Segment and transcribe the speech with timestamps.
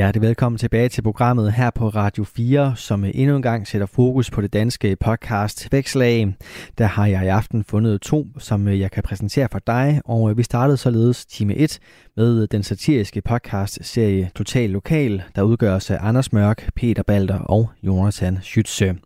[0.00, 4.30] Hjertelig velkommen tilbage til programmet her på Radio 4, som endnu en gang sætter fokus
[4.30, 6.34] på det danske podcast Vækslag.
[6.78, 10.42] Der har jeg i aften fundet to, som jeg kan præsentere for dig, og vi
[10.42, 11.78] startede således time 1
[12.16, 18.36] med den satiriske podcast-serie Total Lokal, der udgøres af Anders Mørk, Peter Balder og Jonathan
[18.36, 18.96] Schütze.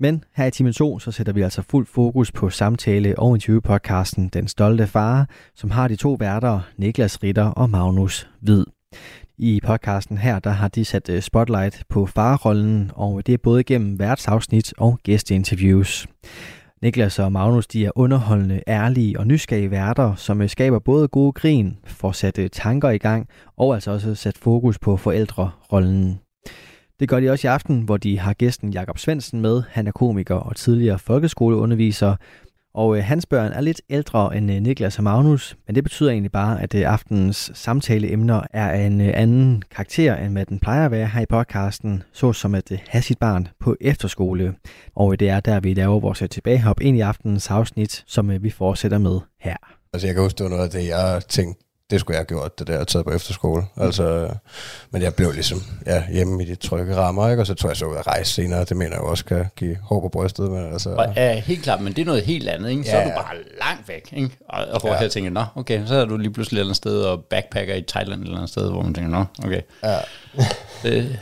[0.00, 4.28] Men her i time 2, så sætter vi altså fuld fokus på samtale- og interviewpodcasten
[4.28, 8.64] Den Stolte Far, som har de to værter, Niklas Ritter og Magnus Hvid.
[9.42, 13.64] I podcasten her, der har de sat øh, spotlight på farrollen, og det er både
[13.64, 16.06] gennem værtsafsnit og gæsteinterviews.
[16.82, 21.32] Niklas og Magnus de er underholdende, ærlige og nysgerrige værter, som øh, skaber både gode
[21.32, 26.20] grin, får sat øh, tanker i gang og altså også sat fokus på forældrerollen.
[27.00, 29.62] Det gør de også i aften, hvor de har gæsten Jakob Svendsen med.
[29.70, 32.16] Han er komiker og tidligere folkeskoleunderviser,
[32.74, 36.10] og øh, hans børn er lidt ældre end øh, Niklas og Magnus, men det betyder
[36.10, 40.58] egentlig bare, at øh, aftenens samtaleemner er af en øh, anden karakter, end hvad den
[40.58, 44.54] plejer at være her i podcasten, såsom at øh, have sit barn på efterskole.
[44.96, 48.30] Og øh, det er der, vi laver vores øh, tilbagehop ind i aftenens afsnit, som
[48.30, 49.56] øh, vi fortsætter med her.
[49.92, 52.26] Altså jeg kan huske, det var noget af det, jeg tænkte, det skulle jeg have
[52.26, 53.62] gjort, det der, taget på efterskole.
[53.76, 53.82] Mm.
[53.82, 54.34] Altså,
[54.90, 57.42] men jeg blev ligesom ja, hjemme i de trygge rammer, ikke?
[57.42, 58.64] og så tror jeg så ud at rejse senere.
[58.64, 60.50] Det mener jeg også kan give håb på brystet.
[60.50, 62.70] Men altså, og, ja, helt klart, men det er noget helt andet.
[62.70, 62.84] Ikke?
[62.84, 64.08] Så ja, er du bare langt væk.
[64.12, 64.30] Ikke?
[64.48, 65.00] Og, og hvor ja.
[65.00, 67.74] jeg tænker, nå, okay, så er du lige pludselig et eller andet sted og backpacker
[67.74, 69.60] i Thailand eller andet sted, hvor man tænker, nå, okay.
[69.84, 69.96] Ja.
[70.82, 71.18] det,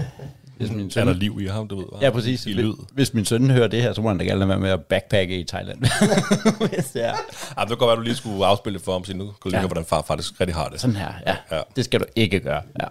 [0.59, 1.09] hvis min søn...
[1.09, 1.87] Er der liv i ham, du ved?
[2.01, 2.47] Ja, præcis.
[2.47, 2.75] I lyd.
[2.93, 5.41] Hvis min søn hører det her, så må han da gerne være med at backpacke
[5.41, 5.79] i Thailand.
[6.69, 7.15] hvis det er.
[7.57, 9.57] Ja, det kan godt være, du lige skulle afspille for ham, så nu kan du
[9.57, 9.67] ja.
[9.67, 10.81] hvordan far faktisk rigtig har det.
[10.81, 11.37] Sådan her, ja.
[11.53, 11.61] ja.
[11.77, 12.63] Det skal du ikke gøre.
[12.81, 12.87] Ja.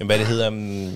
[0.00, 0.90] Jamen, hvad det hedder, um,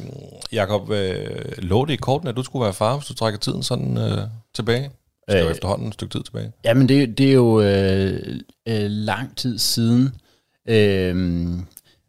[0.52, 3.62] Jacob, øh, lå det i korten, at du skulle være far, hvis du trækker tiden
[3.62, 4.18] sådan øh,
[4.54, 4.90] tilbage?
[5.28, 6.52] Skal øh, jo efterhånden et stykke tid tilbage.
[6.64, 10.14] Jamen, det, det er jo øh, øh, lang tid siden.
[10.68, 11.48] Øh,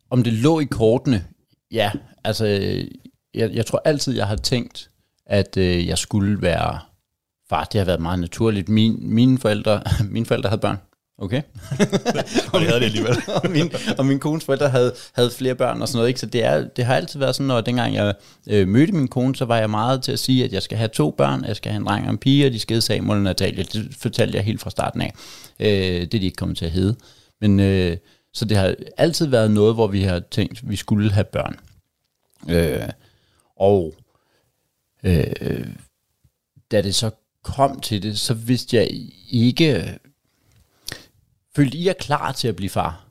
[0.09, 1.25] om det lå i kortene,
[1.71, 1.91] ja,
[2.23, 2.45] altså
[3.35, 4.89] jeg, jeg tror altid, jeg har tænkt,
[5.25, 6.79] at øh, jeg skulle være
[7.49, 7.63] far.
[7.63, 8.69] Det har været meget naturligt.
[8.69, 9.81] Min, mine, forældre,
[10.15, 10.77] mine forældre havde børn.
[11.17, 11.41] Okay.
[12.53, 13.17] og det havde det alligevel.
[13.43, 16.07] og, min, og min kones forældre havde, havde flere børn og sådan noget.
[16.07, 16.19] Ikke?
[16.19, 18.13] Så det, er, det har altid været sådan, når dengang jeg
[18.49, 20.87] øh, mødte min kone, så var jeg meget til at sige, at jeg skal have
[20.87, 23.23] to børn, jeg skal have en dreng og en pige, og de skal Samuel og
[23.23, 23.63] Natalia.
[23.63, 25.13] Det fortalte jeg helt fra starten af.
[25.59, 26.95] Øh, det er de ikke kommet til at hedde.
[27.41, 27.97] Men, øh,
[28.33, 31.55] så det har altid været noget, hvor vi har tænkt, at vi skulle have børn.
[32.49, 32.89] Øh,
[33.55, 33.93] og
[35.03, 35.67] øh,
[36.71, 37.11] da det så
[37.43, 38.87] kom til det, så vidste jeg
[39.29, 39.99] ikke...
[41.55, 43.05] Følte I er klar til at blive far?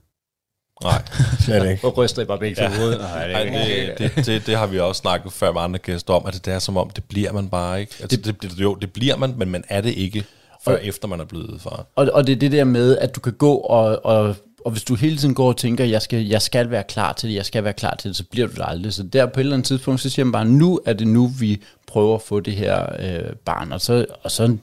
[0.83, 1.03] Nej,
[1.41, 1.87] slet ikke.
[1.87, 2.77] og ryster I bare begge ja.
[2.77, 3.01] hovedet?
[3.01, 6.27] Nej, det, det, det, det, det, har vi også snakket før med andre gæster om,
[6.27, 7.95] at det er som om, det bliver man bare ikke.
[8.01, 10.25] Altså, det, det, jo, det bliver man, men man er det ikke,
[10.65, 11.87] før og, efter man er blevet far.
[11.95, 14.85] Og, og det er det der med, at du kan gå og, og og hvis
[14.85, 17.47] du hele tiden går og tænker, jeg skal, jeg skal være klar til det, jeg
[17.47, 18.93] skal være klar til det, så bliver du det aldrig.
[18.93, 21.27] Så der på et eller andet tidspunkt, så siger man bare, nu er det nu,
[21.27, 23.73] vi prøver at få det her øh, barn.
[23.73, 24.57] Og så, og så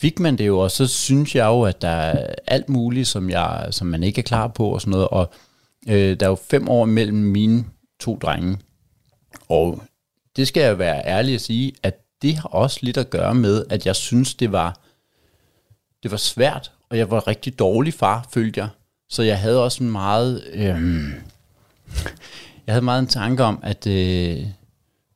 [0.00, 3.30] fik man det jo, og så synes jeg jo, at der er alt muligt, som,
[3.30, 5.08] jeg, som man ikke er klar på og sådan noget.
[5.08, 5.30] Og
[5.88, 7.64] øh, der er jo fem år mellem mine
[8.00, 8.58] to drenge.
[9.48, 9.82] Og
[10.36, 13.64] det skal jeg være ærlig at sige, at det har også lidt at gøre med,
[13.70, 14.80] at jeg synes, det var,
[16.02, 18.68] det var svært og jeg var rigtig dårlig far, følte jeg.
[19.08, 20.44] Så jeg havde også en meget...
[20.52, 20.64] Øh,
[22.66, 24.46] jeg havde meget en tanke om, at øh,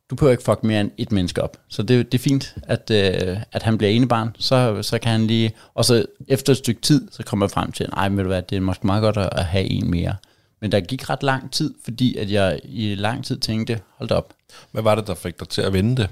[0.09, 1.57] du behøver ikke fuck mere end et menneske op.
[1.67, 4.35] Så det, det er fint, at, øh, at han bliver enebarn.
[4.39, 5.51] Så, så kan han lige...
[5.73, 8.59] Og så efter et stykke tid, så kommer jeg frem til, nej, men det er
[8.59, 10.15] måske meget godt at have en mere.
[10.61, 14.33] Men der gik ret lang tid, fordi at jeg i lang tid tænkte, hold op.
[14.71, 16.09] Hvad var det, der fik dig til at vende det?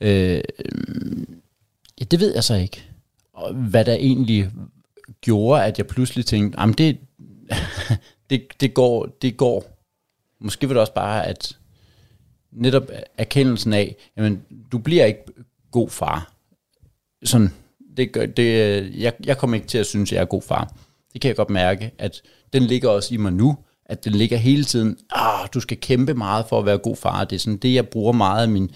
[0.00, 0.42] Øh,
[2.00, 2.84] ja, det ved jeg så ikke.
[3.34, 4.50] Og hvad der egentlig
[5.20, 6.98] gjorde, at jeg pludselig tænkte, jamen det,
[8.30, 9.78] det, det, går, det går.
[10.40, 11.58] Måske var det også bare, at
[12.52, 14.42] netop erkendelsen af, jamen
[14.72, 15.24] du bliver ikke
[15.70, 16.32] god far.
[17.24, 17.50] Sådan,
[17.96, 18.48] det, gør, det,
[19.00, 20.72] jeg, jeg kommer ikke til at synes, at jeg er god far.
[21.12, 22.22] Det kan jeg godt mærke, at
[22.52, 23.56] den ligger også i mig nu,
[23.86, 27.24] at den ligger hele tiden, ah, du skal kæmpe meget for at være god far.
[27.24, 28.70] Det er sådan det, jeg bruger meget af min,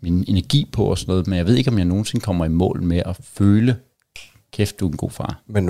[0.00, 2.48] min energi på og sådan noget, men jeg ved ikke, om jeg nogensinde kommer i
[2.48, 3.76] mål med at føle,
[4.52, 5.42] kæft, du er en god far.
[5.46, 5.66] Men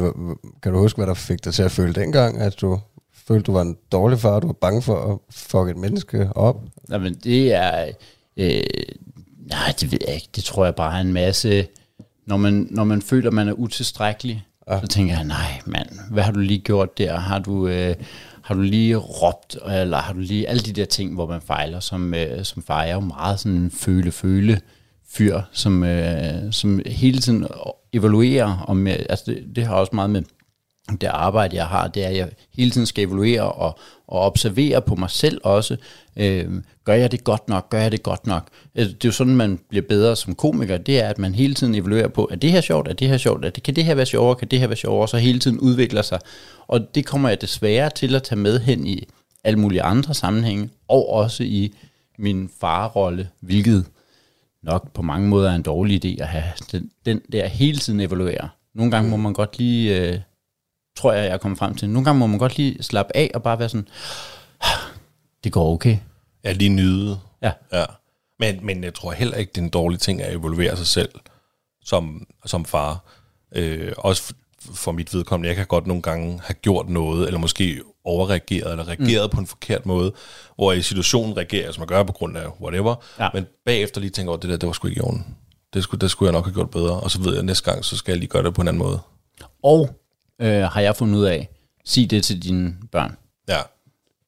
[0.62, 2.80] kan du huske, hvad der fik dig til at føle dengang, at du
[3.28, 6.62] følte, du var en dårlig far, du var bange for at fuck et menneske op?
[6.90, 7.90] Jamen, det er...
[8.36, 8.62] Øh,
[9.38, 10.28] nej, det ved jeg ikke.
[10.36, 11.66] Det tror jeg bare er en masse...
[12.26, 14.80] Når man, når man føler, man er utilstrækkelig, ja.
[14.80, 17.16] så tænker jeg, nej mand, hvad har du lige gjort der?
[17.16, 17.94] Har du, øh,
[18.42, 21.80] har du lige råbt, eller har du lige alle de der ting, hvor man fejler,
[21.80, 24.60] som, øh, som far er jo meget sådan en føle-føle
[25.08, 27.46] fyr, som, øh, som hele tiden
[27.92, 30.22] evaluerer, om jeg, altså det, det har også meget med
[31.00, 34.82] det arbejde, jeg har, det er, at jeg hele tiden skal evaluere og, og observere
[34.82, 35.76] på mig selv også.
[36.16, 37.70] Øh, gør jeg det godt nok?
[37.70, 38.48] Gør jeg det godt nok?
[38.74, 40.78] Øh, det er jo sådan, man bliver bedre som komiker.
[40.78, 42.88] Det er, at man hele tiden evaluerer på, er det her sjovt?
[42.88, 43.44] Er det her sjovt?
[43.44, 44.34] Er det, kan det her være sjovere?
[44.34, 45.08] Kan det her være sjovere?
[45.08, 46.20] Så hele tiden udvikler sig.
[46.66, 49.08] Og det kommer jeg desværre til at tage med hen i
[49.44, 51.74] alle mulige andre sammenhænge, og også i
[52.18, 53.86] min farrolle, hvilket
[54.62, 58.00] nok på mange måder er en dårlig idé at have den, den der hele tiden
[58.00, 58.48] evaluere.
[58.74, 60.00] Nogle gange må man godt lige...
[60.00, 60.20] Øh,
[60.96, 61.90] tror jeg, jeg er kommet frem til.
[61.90, 63.88] Nogle gange må man godt lige slappe af og bare være sådan,
[65.44, 65.98] det går okay.
[66.44, 67.18] Ja, lige nyde.
[67.42, 67.52] Ja.
[67.72, 67.84] ja.
[68.38, 71.10] Men, men jeg tror heller ikke, det er en dårlig ting at evaluere sig selv
[71.84, 73.04] som, som far.
[73.54, 74.34] Øh, også
[74.74, 78.88] for, mit vedkommende, jeg kan godt nogle gange have gjort noget, eller måske overreageret, eller
[78.88, 79.34] reageret mm.
[79.34, 80.12] på en forkert måde,
[80.56, 83.28] hvor jeg i situationen reagerer, som jeg gør på grund af whatever, ja.
[83.34, 85.26] men bagefter lige tænker over, det der, det var sgu ikke i orden.
[85.74, 87.70] Det skulle, det skulle jeg nok have gjort bedre, og så ved jeg, at næste
[87.70, 89.00] gang, så skal jeg lige gøre det på en anden måde.
[89.62, 89.88] Og
[90.40, 91.48] øh, har jeg fundet ud af,
[91.84, 93.16] sig det til dine børn.
[93.48, 93.58] Ja.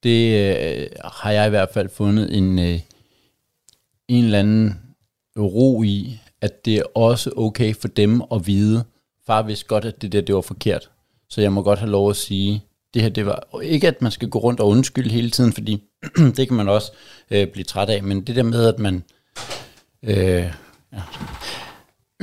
[0.02, 2.80] Det øh, har jeg i hvert fald fundet en, øh,
[4.08, 4.80] en eller anden
[5.38, 8.84] ro i, at det er også okay for dem at vide,
[9.26, 10.90] far vidste godt, at det der det var forkert.
[11.28, 14.12] Så jeg må godt have lov at sige, det her det var, ikke at man
[14.12, 15.82] skal gå rundt og undskylde hele tiden, fordi
[16.36, 16.92] det kan man også
[17.30, 19.04] øh, blive træt af, men det der med, at man,
[20.02, 20.52] øh,
[20.92, 21.02] ja,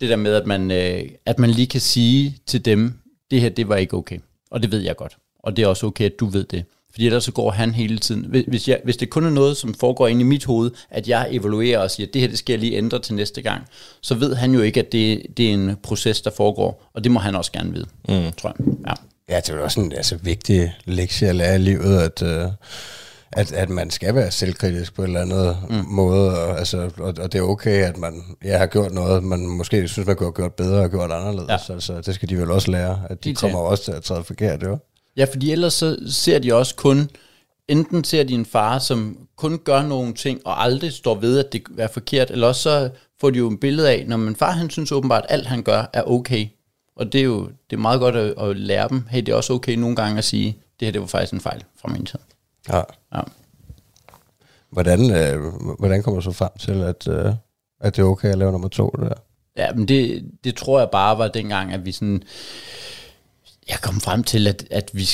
[0.00, 2.92] det der med, at man, øh, at man lige kan sige til dem,
[3.30, 4.18] det her, det var ikke okay.
[4.50, 5.18] Og det ved jeg godt.
[5.38, 6.64] Og det er også okay, at du ved det.
[6.92, 8.44] Fordi ellers så går han hele tiden.
[8.48, 11.28] Hvis, jeg, hvis det kun er noget, som foregår inde i mit hoved, at jeg
[11.30, 13.62] evaluerer og siger, at det her, det skal jeg lige ændre til næste gang,
[14.00, 16.90] så ved han jo ikke, at det, det er en proces, der foregår.
[16.94, 18.32] Og det må han også gerne vide, mm.
[18.32, 18.66] tror jeg.
[18.86, 18.92] Ja.
[19.28, 22.52] Ja, det er jo også en altså, vigtig lektie at lære i livet, at, uh,
[23.32, 25.86] at, at man skal være selvkritisk på en eller anden mm.
[25.88, 29.46] måde, og, altså, og, og det er okay, at man ja, har gjort noget, man
[29.46, 31.68] måske synes, man kunne have gjort bedre og gjort anderledes.
[31.68, 31.74] Ja.
[31.74, 34.24] Altså, det skal de vel også lære, at de Helt kommer også til at træde
[34.24, 34.78] forkert, jo.
[35.16, 37.10] Ja, fordi ellers så ser de også kun,
[37.68, 41.52] enten ser de en far, som kun gør nogle ting, og aldrig står ved, at
[41.52, 42.90] det er forkert, eller også så
[43.20, 45.62] får de jo en billede af, når man far han synes åbenbart, at alt han
[45.62, 46.46] gør er okay.
[46.96, 49.36] Og det er jo det er meget godt at, at lære dem, hey, det er
[49.36, 52.06] også okay nogle gange at sige, det her det var faktisk en fejl fra min
[52.06, 52.22] side.
[52.68, 52.82] Ja.
[53.14, 53.20] ja.
[54.70, 57.34] Hvordan, øh, hvordan kommer du så frem til, at, øh,
[57.80, 58.94] at det er okay at lave nummer to?
[59.00, 59.16] Det der?
[59.56, 62.22] Ja, men det, det tror jeg bare var dengang, at vi sådan...
[63.68, 65.08] Jeg kom frem til, at, at, vi,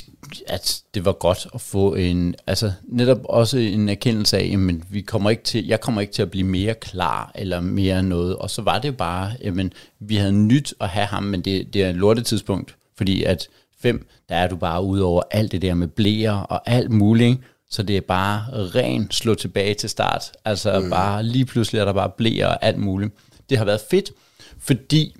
[0.46, 5.00] at det var godt at få en, altså netop også en erkendelse af, jamen vi
[5.00, 8.36] kommer ikke til, jeg kommer ikke til at blive mere klar eller mere noget.
[8.36, 11.82] Og så var det bare, jamen vi havde nyt at have ham, men det, det
[11.82, 13.48] er et lortetidspunkt, fordi at
[13.80, 17.38] fem, der er du bare ude over alt det der med blæer og alt muligt,
[17.70, 20.32] så det er bare ren slå tilbage til start.
[20.44, 20.90] Altså mm.
[20.90, 23.12] bare lige pludselig er der bare blæer og alt muligt.
[23.50, 24.10] Det har været fedt,
[24.58, 25.16] fordi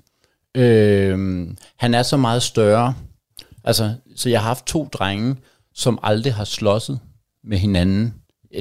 [0.55, 2.93] øh, han er så meget større.
[3.67, 5.35] Altså, så jeg har haft to drenge,
[5.73, 6.99] som aldrig har slåsset
[7.43, 8.13] med hinanden.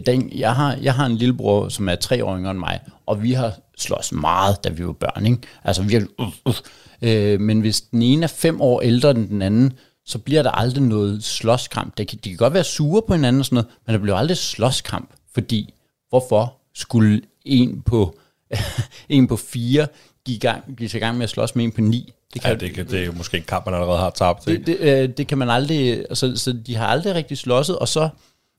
[0.07, 3.23] Den, jeg, har, jeg har en lillebror, som er tre år yngre end mig, og
[3.23, 5.27] vi har slås meget, da vi var børn.
[5.27, 5.39] Ikke?
[5.65, 6.55] Altså virkelig, uh, uh.
[7.03, 9.73] Øh, men hvis den ene er fem år ældre end den anden,
[10.07, 11.99] så bliver der aldrig noget slåskamp.
[11.99, 14.17] Det kan, de kan godt være sure på hinanden og sådan noget, men der bliver
[14.17, 15.75] aldrig slåskamp, fordi
[16.09, 18.19] hvorfor skulle en på,
[19.09, 19.87] en på fire
[20.25, 22.13] give, gang, give sig i gang med at slås med en på ni?
[22.35, 24.45] Det, kan, ja, det, kan, det er jo måske en kamp, man allerede har tabt.
[24.47, 27.89] Det, det, øh, det kan man aldrig, altså, så de har aldrig rigtig slåsset, og
[27.89, 28.09] så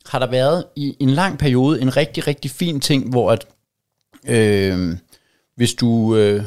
[0.06, 3.46] har der været i en lang periode en rigtig, rigtig fin ting, hvor at,
[4.28, 4.98] øh,
[5.56, 6.44] hvis du, øh,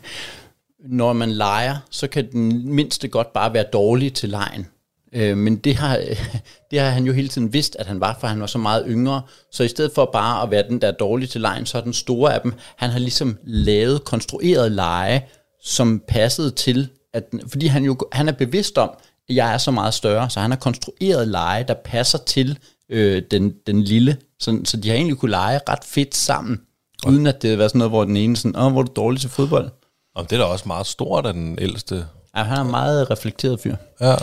[0.98, 4.66] når man leger, så kan den mindste godt bare være dårlig til lejen.
[5.12, 6.00] Øh, men det har,
[6.70, 8.84] det har han jo hele tiden vidst, at han var, for han var så meget
[8.88, 9.22] yngre.
[9.52, 11.92] Så i stedet for bare at være den der dårlige til lejen, så er den
[11.92, 15.26] store af dem, han har ligesom lavet, konstrueret lege,
[15.66, 18.90] som passede til, at, fordi han jo han er bevidst om,
[19.28, 22.58] at jeg er så meget større, så han har konstrueret lege, der passer til
[22.88, 26.60] øh, den, den lille, så, så de har egentlig kunne lege ret fedt sammen,
[27.06, 29.20] uden at det var sådan noget, hvor den ene sådan, åh, hvor er du dårlig
[29.20, 29.70] til fodbold.
[30.14, 32.06] Og det er da også meget stort af den ældste.
[32.36, 33.76] Ja, han er en meget reflekteret fyr.
[34.00, 34.14] Ja.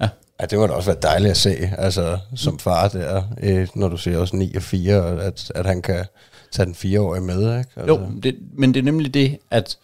[0.00, 0.08] Ja.
[0.40, 3.88] ja, det må da også være dejligt at se, altså som far der, øh, når
[3.88, 6.06] du siger også 9 og 4, at, at han kan
[6.52, 7.70] tage den fireårige med, ikke?
[7.76, 7.86] Altså.
[7.86, 9.78] Jo, det, men det er nemlig det, at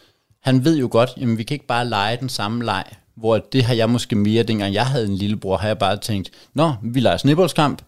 [0.49, 2.85] han ved jo godt, jamen vi kan ikke bare lege den samme leg,
[3.17, 6.31] hvor det har jeg måske mere, dengang jeg havde en lillebror, har jeg bare tænkt,
[6.55, 7.83] nå, vi leger snibboldskamp,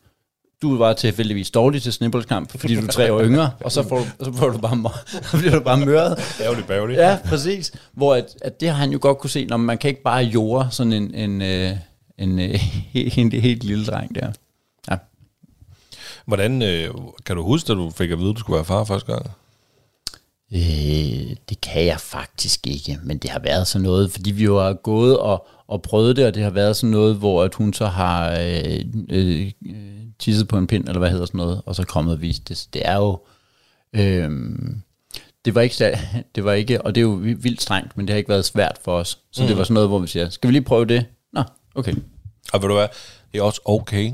[0.63, 3.99] du var tilfældigvis dårlig til snibboldskamp, fordi du er tre år yngre, og så får
[3.99, 4.91] du, så får du bare,
[5.41, 6.19] bliver du bare mørret.
[6.41, 7.01] Ærgerligt bævligt.
[7.01, 7.73] Ja, præcis.
[7.93, 10.23] Hvor at, at det har han jo godt kunne se, når man kan ikke bare
[10.23, 11.77] jorde sådan en, en, øh,
[12.19, 12.51] en, øh,
[12.95, 14.33] helt, helt, helt lille dreng der.
[14.91, 14.97] Ja.
[16.27, 16.95] Hvordan, øh,
[17.27, 19.31] kan du huske, at du fik at vide, at du skulle være far første gang?
[20.55, 24.61] Øh, det kan jeg faktisk ikke, men det har været sådan noget, fordi vi jo
[24.61, 27.73] har gået og, og prøvet det, og det har været sådan noget, hvor at hun
[27.73, 29.53] så har øh, øh,
[30.19, 32.69] tisset på en pind, eller hvad hedder sådan noget, og så kommet og vist det.
[32.75, 33.21] Det er jo...
[33.93, 34.31] Øh,
[35.45, 35.99] det var, ikke,
[36.35, 38.79] det var ikke, og det er jo vildt strengt, men det har ikke været svært
[38.85, 39.19] for os.
[39.33, 39.49] Så mm.
[39.49, 41.07] det var sådan noget, hvor vi siger, skal vi lige prøve det?
[41.33, 41.43] Nå,
[41.75, 41.95] okay.
[42.53, 42.89] Og ved du hvad,
[43.33, 44.13] det er også okay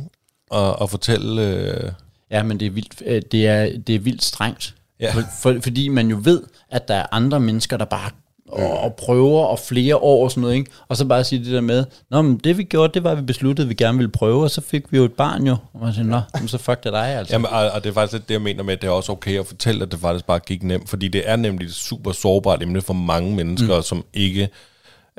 [0.55, 1.43] at, at fortælle...
[1.43, 1.93] Øh,
[2.31, 4.75] Ja, men det er vildt, øh, det er, det er vildt strengt.
[5.00, 5.12] Ja.
[5.12, 8.11] For, for, fordi man jo ved, at der er andre mennesker, der bare
[8.49, 10.71] og, og prøver og flere år og sådan noget, ikke?
[10.88, 13.17] Og så bare sige det der med, Nå, men det vi gjorde, det var, at
[13.17, 15.57] vi besluttede, at vi gerne ville prøve, og så fik vi jo et barn jo.
[15.75, 17.35] Og man siger, Nå, men så fuck det dig, altså.
[17.35, 19.12] Jamen, og, og det er faktisk lidt det, jeg mener med, at det er også
[19.12, 22.12] okay at fortælle, at det faktisk bare gik nemt, fordi det er nemlig et super
[22.12, 23.83] sårbart emne for mange mennesker, mm.
[23.83, 24.49] som ikke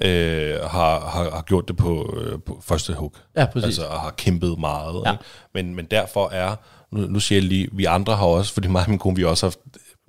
[0.01, 3.15] øh, har, har, har gjort det på, øh, på første hug.
[3.37, 3.65] Ja, præcis.
[3.65, 5.01] Altså, og har kæmpet meget.
[5.05, 5.11] Ja.
[5.11, 5.23] Ikke?
[5.53, 6.55] Men, men derfor er,
[6.91, 9.21] nu, nu siger jeg lige, vi andre har også, fordi mig og min kone, vi
[9.21, 9.59] har også haft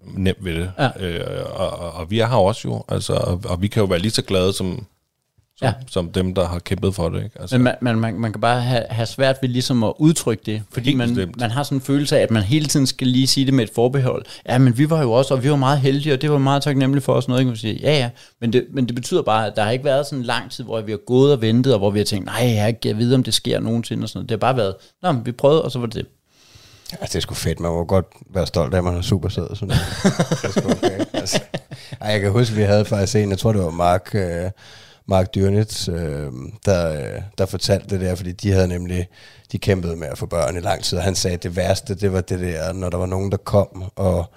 [0.05, 0.71] nemt ved det.
[0.79, 1.07] Ja.
[1.07, 3.87] Øh, og, og, og vi er her også jo, altså, og, og vi kan jo
[3.87, 5.73] være lige så glade som, som, Ja.
[5.89, 7.25] som dem, der har kæmpet for det.
[7.25, 7.41] Ikke?
[7.41, 10.43] Altså, Men man, man, man, man kan bare have, have svært ved ligesom at udtrykke
[10.47, 11.41] det, fordi man, bestemt.
[11.41, 13.65] man har sådan en følelse af, at man hele tiden skal lige sige det med
[13.65, 14.25] et forbehold.
[14.49, 16.63] Ja, men vi var jo også, og vi var meget heldige, og det var meget
[16.63, 17.29] taknemmeligt for os.
[17.29, 17.49] Noget, ikke?
[17.49, 20.07] Man siger, ja, ja, men det, men det betyder bare, at der har ikke været
[20.07, 22.27] sådan en lang tid, hvor vi har gået og ventet, og hvor vi har tænkt,
[22.27, 24.29] nej, jeg kan vide, om det sker nogensinde, og sådan noget.
[24.29, 26.07] Det har bare været, nå, men vi prøvede, og så var det det.
[26.93, 27.61] Altså, det er sgu fedt.
[27.61, 29.55] Man må godt være stolt af, at man har super sæd.
[29.55, 29.83] Sådan noget.
[30.57, 31.05] er okay.
[31.21, 31.43] altså,
[32.01, 34.51] ej, jeg kan huske, at vi havde faktisk en, jeg tror, det var Mark, øh,
[35.07, 36.33] Mark Dyrnitz, øh,
[36.65, 39.09] der, øh, der fortalte det der, fordi de havde nemlig,
[39.53, 41.95] de kæmpede med at få børn i lang tid, og han sagde, at det værste,
[41.95, 44.33] det var det der, når der var nogen, der kom og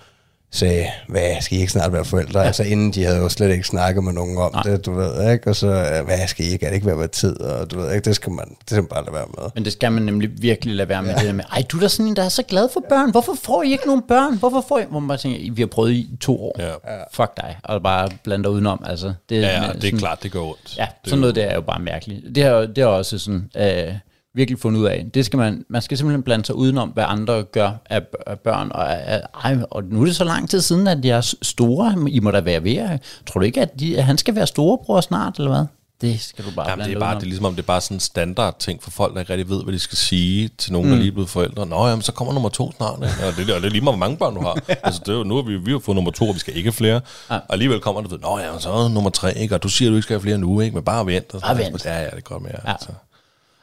[0.53, 2.39] sagde, hvad, skal I ikke snart være forældre?
[2.39, 2.46] Ja.
[2.46, 4.63] Altså inden de havde jo slet ikke snakket med nogen om Nej.
[4.63, 5.50] det, du ved, ikke?
[5.50, 7.41] Og så, hvad, skal I ikke, er det ikke være tid?
[7.41, 9.50] Og du ved ikke, det skal man, det skal man bare lade være med.
[9.55, 11.15] Men det skal man nemlig virkelig lade være med ja.
[11.17, 13.12] det der med, ej, du er da sådan en, der er så glad for børn.
[13.12, 14.38] Hvorfor får I ikke nogen børn?
[14.38, 14.84] Hvorfor får I?
[14.89, 16.55] Hvor man bare tænker, vi har prøvet i to år.
[16.60, 16.72] Ja.
[17.13, 17.58] Fuck dig.
[17.63, 18.84] Og bare blande dig udenom.
[18.88, 20.77] Altså, det, ja, ja, med det er sådan- klart, det går ondt.
[20.77, 22.36] Ja, det sådan noget der er jo bare mærkeligt.
[22.36, 23.93] Det har, det jeg også sådan, øh,
[24.33, 25.05] virkelig fundet ud af.
[25.13, 28.71] Det skal man, man skal simpelthen blande sig udenom, hvad andre gør af, af børn.
[28.71, 31.95] Og, af, ej, og nu er det så lang tid siden, at de er store.
[32.09, 34.47] I må da være ved at, Tror du ikke, at, de, at han skal være
[34.47, 35.65] storebror snart, eller hvad?
[36.01, 37.81] Det skal du bare Jamen, det er bare, det er ligesom om det er bare
[37.81, 40.73] sådan en standard ting for folk, der ikke rigtig ved, hvad de skal sige til
[40.73, 40.91] nogen, mm.
[40.91, 41.65] der lige er blevet forældre.
[41.65, 42.95] Nå, jamen, så kommer nummer to snart.
[42.95, 43.27] Ikke?
[43.27, 44.57] Og, det, og det er lige meget, hvor mange børn du har.
[44.83, 46.57] altså, det er jo, nu har vi, vi har fået nummer to, og vi skal
[46.57, 47.01] ikke flere.
[47.29, 47.35] Ja.
[47.35, 49.55] Og alligevel kommer du ved, nå ja, så er nummer tre, ikke?
[49.55, 50.75] og du siger, at du ikke skal have flere nu, ikke?
[50.75, 51.33] men bare vent.
[51.33, 51.85] Og sådan Bare vent.
[51.85, 52.51] Ja, ja, det går med.
[52.65, 52.71] Ja.
[52.71, 52.89] Altså.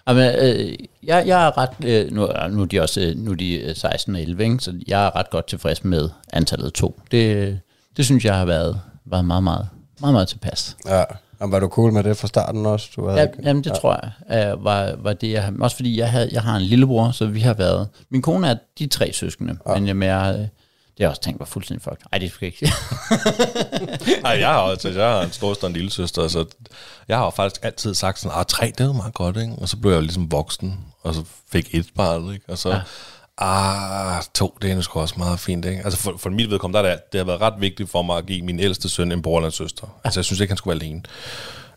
[0.08, 3.34] Jamen, øh, jeg, jeg er ret, øh, nu, nu er de også øh, nu er
[3.34, 4.58] de øh, 16 og 11, ikke?
[4.58, 7.00] så jeg er ret godt tilfreds med antallet 2.
[7.10, 7.60] Det,
[7.96, 9.68] det synes jeg har været, været meget, meget,
[10.00, 10.76] meget, meget tilpas.
[10.86, 11.04] Ja.
[11.40, 12.88] Og var du cool med det fra starten også?
[12.96, 13.74] Du havde Ja, jamen det ja.
[13.74, 17.10] tror jeg øh, var, var det, jeg også fordi jeg, havde, jeg har en lillebror,
[17.10, 19.74] så vi har været, min kone er de tre søskende, ja.
[19.74, 20.46] men jamen, jeg, øh,
[20.98, 22.06] det har jeg også tænkt var fuldstændig fucked.
[22.12, 22.74] Ej, det skal jeg ikke.
[24.28, 26.44] Ej, jeg har, altså, jeg har en storsøster og en lille søster, så
[27.08, 29.52] jeg har faktisk altid sagt sådan, ah, tre, det er jo meget godt, ikke?
[29.58, 32.44] Og så blev jeg jo ligesom voksen, og så fik et barn, ikke?
[32.48, 32.80] Og så, ja.
[33.38, 35.82] ah, to, det er nu sgu også meget fint, ikke?
[35.84, 38.18] Altså for, for mit vedkommende, der er det, det har været ret vigtigt for mig
[38.18, 39.86] at give min ældste søn en bror eller en søster.
[39.86, 40.00] Ja.
[40.04, 41.02] Altså jeg synes ikke, han skulle være alene.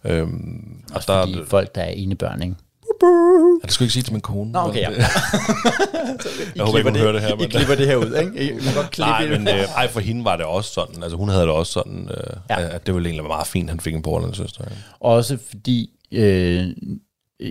[0.04, 2.56] Øhm, og også der, fordi folk, der er ene børn, ikke?
[3.04, 4.52] Ja, det skulle ikke sige til min kone.
[4.52, 4.90] Nå, okay, ja.
[4.90, 5.06] men det-
[6.56, 7.42] jeg håber ikke, hun hører det her.
[7.42, 8.52] I klipper det her ud, ikke?
[8.52, 9.30] I må godt klippe Nej, det.
[9.42, 11.04] men øh, ej, for hende var det også sådan.
[11.04, 12.76] Altså hun havde det også sådan, øh, Ja.
[12.76, 14.64] at det ville egentlig være meget fint, at han fik en bror eller en søster.
[14.70, 14.76] Ja.
[15.00, 16.68] Også fordi øh,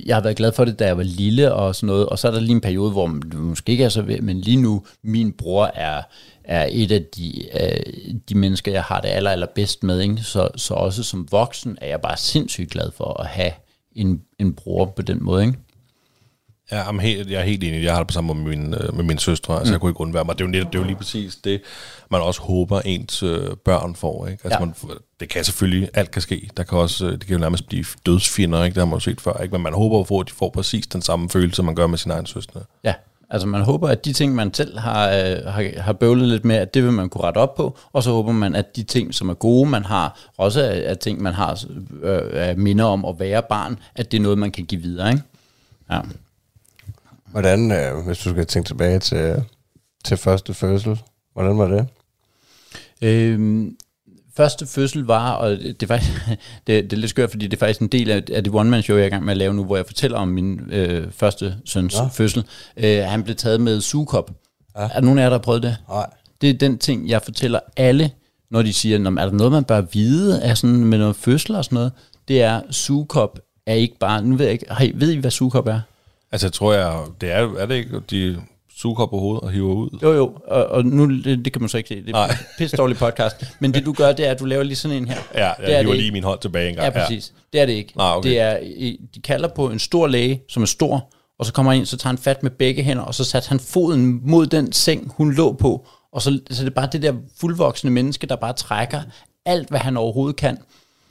[0.06, 2.06] jeg har været glad for det, da jeg var lille og sådan noget.
[2.06, 4.40] Og så er der lige en periode, hvor man måske ikke er så ved, men
[4.40, 6.02] lige nu, min bror er,
[6.44, 7.92] er et af de, øh,
[8.28, 10.00] de mennesker, jeg har det aller, aller bedst med.
[10.00, 10.16] Ikke?
[10.22, 13.50] Så, så også som voksen er jeg bare sindssygt glad for at have
[13.96, 15.44] en, en bror på den måde.
[15.46, 15.58] Ikke?
[16.72, 17.84] Ja, jamen, helt, jeg er helt enig.
[17.84, 19.54] Jeg har det på samme måde med min, øh, med min søstre.
[19.58, 19.72] Altså, mm.
[19.72, 20.38] jeg kunne ikke undvære mig.
[20.38, 21.62] Det er, jo netop, det er jo lige præcis det,
[22.10, 24.26] man også håber, ens øh, børn får.
[24.26, 24.40] Ikke?
[24.44, 24.64] Altså, Ja.
[24.64, 24.88] ja.
[24.88, 26.50] man, det kan selvfølgelig, alt kan ske.
[26.56, 28.74] Der kan også, øh, det kan jo nærmest blive dødsfjender, ikke?
[28.74, 29.42] det har man jo set før.
[29.42, 29.52] Ikke?
[29.52, 32.10] Men man håber på, at de får præcis den samme følelse, man gør med sin
[32.10, 32.60] egen søster.
[32.84, 32.94] Ja,
[33.30, 36.56] altså man håber, at de ting, man selv har, øh, har, har bøvlet lidt med,
[36.56, 39.14] at det vil man kunne rette op på, og så håber man, at de ting,
[39.14, 41.64] som er gode, man har, også er, er ting, man har
[42.02, 45.10] øh, er minder om at være barn, at det er noget, man kan give videre,
[45.10, 45.22] ikke?
[45.90, 46.00] Ja.
[47.24, 49.44] Hvordan, øh, hvis du skal tænke tilbage til,
[50.04, 51.00] til første fødsel,
[51.32, 51.86] hvordan var det?
[53.02, 53.76] Øhm,
[54.40, 55.96] første fødsel var, og det, var,
[56.66, 58.96] det, det er lidt skørt, fordi det er faktisk en del af, af det one-man-show,
[58.96, 61.54] jeg er i gang med at lave nu, hvor jeg fortæller om min øh, første
[61.64, 62.06] søns ja.
[62.06, 62.44] fødsel.
[62.76, 64.30] Øh, han blev taget med sugekop.
[64.76, 64.82] Ja.
[64.82, 65.76] Er der nogen af jer, der har prøvet det?
[65.88, 66.06] Nej.
[66.40, 68.10] Det er den ting, jeg fortæller alle,
[68.50, 71.16] når de siger, "Nå, men er der noget, man bør vide af sådan med noget
[71.16, 71.92] fødsel og sådan noget?
[72.28, 75.66] Det er, sugekop er ikke bare, nu ved jeg ikke, I, ved I, hvad sugekop
[75.66, 75.80] er?
[76.32, 78.36] Altså, jeg tror jeg, det er, er det ikke, de
[78.80, 79.98] suger på hovedet og hiver ud?
[80.02, 82.34] Jo, jo, og, og nu, det, det kan man så ikke se, det er en
[82.58, 85.08] pisse dårlig podcast, men det du gør, det er, at du laver lige sådan en
[85.08, 85.16] her.
[85.34, 86.12] Ja, jeg det er hiver det lige ikke.
[86.12, 86.94] min hånd tilbage en gang.
[86.94, 87.32] Ja, præcis.
[87.52, 87.92] Det er det ikke.
[87.96, 88.30] Nej, okay.
[88.30, 88.58] Det er,
[89.14, 91.96] de kalder på en stor læge, som er stor, og så kommer han ind, så
[91.96, 95.32] tager han fat med begge hænder, og så satte han foden mod den seng, hun
[95.32, 99.00] lå på, og så, så det er bare det der fuldvoksne menneske, der bare trækker
[99.46, 100.58] alt, hvad han overhovedet kan.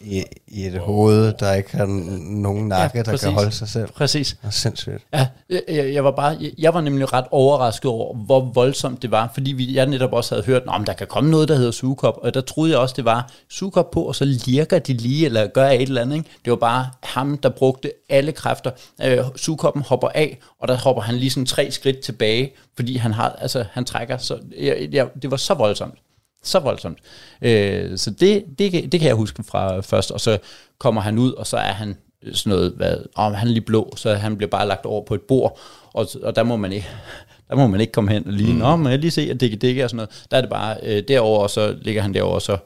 [0.02, 3.88] I, I et hoved, der ikke har nogen nakke, Ja, der kan holde sig selv.
[3.88, 4.38] Præcis.
[4.42, 5.04] Det er sindssygt.
[5.14, 9.02] Ja, jeg, jeg, jeg var bare, jeg, jeg var nemlig ret overrasket over, hvor voldsomt
[9.02, 11.56] det var, fordi vi, jeg netop også havde hørt, om der kan komme noget, der
[11.56, 14.94] hedder sugekop, og der troede jeg også, det var sugekop på, og så lirker de
[14.94, 16.16] lige, eller gør et eller andet.
[16.16, 16.30] Ikke?
[16.46, 18.72] Det var bare ham, der brugte alle kræfter.
[19.04, 23.14] Øh, sugekoppen hopper af, og der hopper han lige sådan tre skridt tilbage, fordi han
[23.14, 25.94] har, altså han trækker, så jeg, jeg, det var så voldsomt.
[26.44, 26.98] Så voldsomt.
[27.42, 30.38] Øh, så det, det, kan- det kan jeg huske fra først, og så
[30.80, 31.96] kommer han ud, og så er han
[32.34, 35.14] sådan noget, hvad, om han er lige blå, så han bliver bare lagt over på
[35.14, 35.60] et bord,
[35.94, 36.88] og, og der må man ikke,
[37.50, 38.60] der må man ikke komme hen og lige, mm.
[38.60, 40.26] nå, må jeg lige se, at det ikke og sådan noget.
[40.32, 42.58] Der er det bare øh, derover og så ligger han derover og så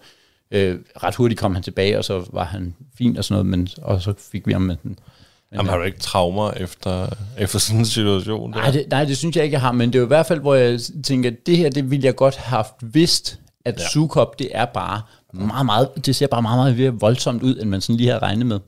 [0.51, 3.67] øh, ret hurtigt kom han tilbage, og så var han fin og sådan noget, men,
[3.81, 4.99] og så fik vi ham med den.
[5.53, 7.07] Jamen, har du ikke traumer efter,
[7.39, 8.53] efter sådan en situation?
[8.53, 8.59] Der?
[8.59, 10.25] Nej det, nej, det synes jeg ikke, jeg har, men det er jo i hvert
[10.25, 13.79] fald, hvor jeg tænker, at det her, det ville jeg godt have haft vidst, at
[13.79, 13.87] ja.
[13.87, 15.01] sugekop, det er bare
[15.33, 18.21] meget, meget, det ser bare meget, meget mere voldsomt ud, end man sådan lige havde
[18.21, 18.59] regnet med.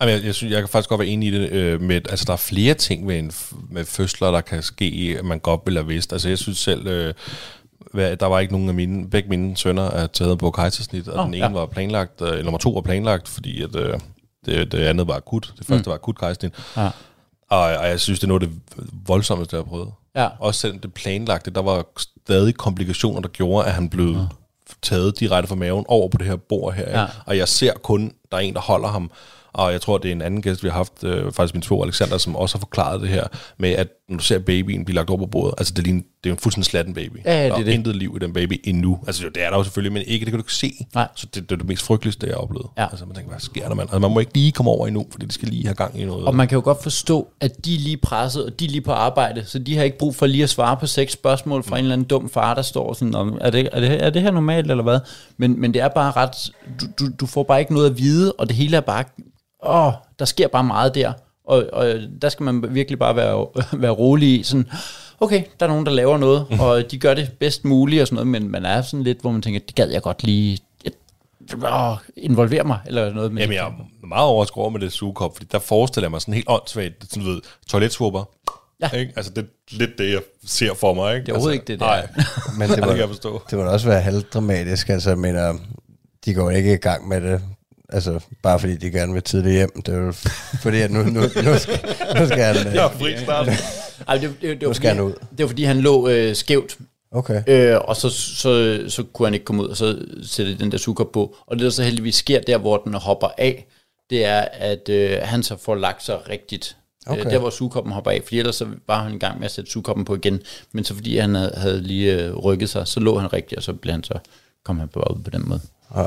[0.00, 2.24] Jamen, jeg, jeg, synes, jeg kan faktisk godt være enig i det øh, med, altså
[2.24, 3.32] der er flere ting med, en,
[3.70, 6.12] med fødsler, der kan ske, at man godt ville have vidst.
[6.12, 7.14] Altså jeg synes selv, øh,
[7.92, 11.16] hvad, der var ikke nogen af mine, begge mine sønner er taget på kejsersnit, og
[11.16, 11.52] Nå, den ene ja.
[11.52, 13.98] var planlagt, øh, nummer to var planlagt, fordi at, øh,
[14.46, 15.52] det, det andet var akut.
[15.58, 15.90] Det første mm.
[15.90, 16.52] var akut kejsersnit.
[16.76, 16.90] Ja.
[17.50, 18.58] Og, og jeg synes, det er noget af det
[19.06, 19.88] voldsomste, jeg har prøvet.
[20.16, 20.28] Ja.
[20.38, 21.86] Også selvom det planlagte, der var
[22.24, 24.24] stadig komplikationer, der gjorde, at han blev ja.
[24.82, 27.00] Taget direkte fra maven over på det her bord her.
[27.00, 27.06] Ja.
[27.26, 29.10] Og jeg ser kun, der er en, der holder ham.
[29.52, 31.82] Og jeg tror, det er en anden gæst, vi har haft, øh, faktisk min två
[31.82, 33.26] Alexander, som også har forklaret det her,
[33.58, 36.04] med at når du ser babyen blive lagt over på bordet, altså det er, lige,
[36.24, 37.16] det er en fuldstændig slatten baby.
[37.24, 37.72] Ja, ja, det der er er det.
[37.72, 38.98] intet liv i den baby endnu.
[39.06, 40.72] Altså det er der jo selvfølgelig, men ikke, det kan du ikke se.
[40.94, 41.08] Nej.
[41.14, 42.66] Så det, det er det mest frygteligste, jeg har oplevet.
[42.78, 42.84] Ja.
[42.90, 43.88] Altså man tænker, hvad sker der, mand?
[43.88, 46.04] Altså man må ikke lige komme over endnu, fordi de skal lige have gang i
[46.04, 46.24] noget.
[46.24, 48.80] Og man kan jo godt forstå, at de er lige presset, og de er lige
[48.80, 51.78] på arbejde, så de har ikke brug for lige at svare på seks spørgsmål fra
[51.78, 54.22] en eller anden dum far, der står sådan, om, er det, er det, er det
[54.22, 54.98] her normalt, eller hvad?
[55.36, 58.32] Men, men det er bare ret, du, du, du får bare ikke noget at vide,
[58.32, 59.04] og det hele er bare,
[59.66, 61.12] åh, der sker bare meget der,
[61.50, 63.46] og, og der skal man virkelig bare være,
[63.82, 64.68] være rolig i, sådan,
[65.20, 68.14] okay, der er nogen, der laver noget, og de gør det bedst muligt og sådan
[68.26, 70.58] noget, men man er sådan lidt, hvor man tænker, det gad jeg godt lige,
[71.64, 73.32] åh, involvere mig, eller noget.
[73.32, 73.66] Men Jamen, jeg
[74.02, 76.94] er meget overrasket over med det sugekop, fordi der forestiller jeg mig sådan helt åndssvagt,
[77.10, 78.24] sådan du ved, toiletsvupper.
[78.82, 78.88] Ja.
[78.98, 79.12] Ikke?
[79.16, 81.26] Altså, det er lidt det, jeg ser for mig, ikke?
[81.26, 82.06] Det er overhovedet altså, ikke det, der er.
[82.16, 83.42] Nej, Men det det kan jeg var, forstå.
[83.50, 84.88] det må da også være halvdramatisk.
[84.88, 85.54] Altså, mener,
[86.24, 87.42] de går ikke i gang med det,
[87.92, 89.82] altså, bare fordi de gerne vil tidligt hjem.
[89.82, 90.12] Det er jo
[90.62, 91.44] fordi, at nu, nu, nu, skal,
[92.20, 92.66] nu skal han...
[92.66, 93.48] øh, Jeg er fri start.
[94.08, 95.12] Ej, det, det, det, var Nu skal fordi, han ud.
[95.12, 96.78] det var fordi, han lå øh, skævt,
[97.12, 97.42] Okay.
[97.46, 100.78] øh, og så, så, så kunne han ikke komme ud, og så sætte den der
[100.78, 101.36] sukker på.
[101.46, 103.66] Og det, der så heldigvis sker der, hvor den hopper af,
[104.10, 106.76] det er, at øh, han så får lagt sig rigtigt.
[107.06, 107.18] Okay.
[107.20, 107.26] Okay.
[107.26, 109.50] Øh, der, hvor sugekoppen hopper af, fordi ellers så var han i gang med at
[109.50, 110.40] sætte sugekoppen på igen.
[110.72, 113.62] Men så fordi han havde, havde lige øh, rykket sig, så lå han rigtigt, og
[113.62, 114.14] så blev han så,
[114.64, 115.60] kom han på op på den måde.
[115.96, 116.04] Ja.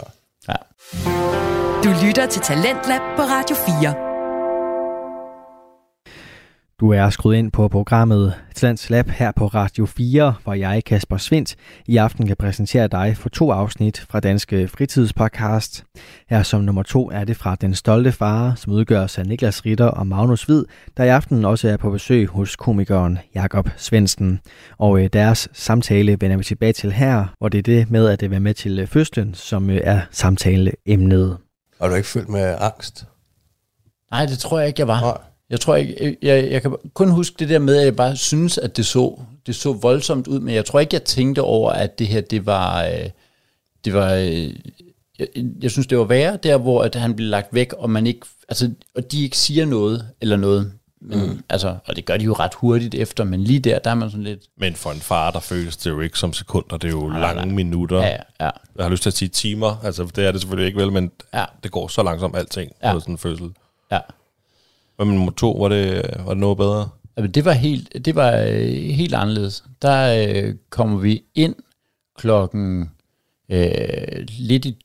[0.50, 1.62] Ja.
[1.84, 3.96] Du lytter til Talentlab på Radio 4.
[6.80, 11.17] Du er skruet ind på programmet Talents Lab her på Radio 4, hvor jeg, Kasper
[11.17, 11.56] Svindt,
[11.88, 15.84] i aften kan præsentere dig for to afsnit fra Danske Fritidspodcast.
[16.30, 19.88] Her som nummer to er det fra Den Stolte Far, som udgøres af Niklas Ritter
[19.88, 20.63] og Magnus Hvid,
[20.98, 24.39] der i aften også er på besøg hos komikeren Jakob Svendsen.
[24.78, 28.32] Og øh, deres samtale vender vi tilbage til her, hvor det er det med at
[28.32, 31.38] være med til fødslen, som øh, er samtaleemnet.
[31.84, 33.06] Og du ikke fyldt med angst?
[34.12, 35.02] Nej, det tror jeg ikke, jeg var.
[35.02, 35.17] Nej.
[35.50, 38.58] Jeg tror ikke, jeg, jeg kan kun huske det der med, at jeg bare synes,
[38.58, 42.00] at det så, det så voldsomt ud, men jeg tror ikke, jeg tænkte over, at
[42.00, 43.10] det her, det var, øh,
[43.86, 44.56] det var, øh,
[45.19, 45.28] jeg,
[45.62, 48.26] jeg synes, det var værre der, hvor at han blev lagt væk, og man ikke,
[48.50, 50.72] altså, og de ikke siger noget, eller noget,
[51.05, 51.43] men, mm.
[51.49, 54.09] altså, og det gør de jo ret hurtigt efter, men lige der, der er man
[54.09, 56.91] sådan lidt, Men for en far, der føles det jo ikke som sekunder, det er
[56.91, 57.55] jo nej, lange nej.
[57.55, 57.97] minutter.
[58.01, 60.79] ja, ja, Jeg har lyst til at sige timer, altså det er det selvfølgelig ikke
[60.79, 62.93] vel, men ja, det går så langsomt alting, Ja.
[62.93, 62.99] ja.
[62.99, 63.49] sådan en fødsel.
[63.91, 63.99] ja.
[64.95, 66.89] Hvad med nummer to, var det, var det noget bedre?
[67.17, 69.63] Altså, det var helt, det var øh, helt anderledes.
[69.81, 71.55] Der øh, kommer vi ind
[72.17, 72.91] klokken
[73.49, 73.67] øh,
[74.27, 74.77] lidt, i,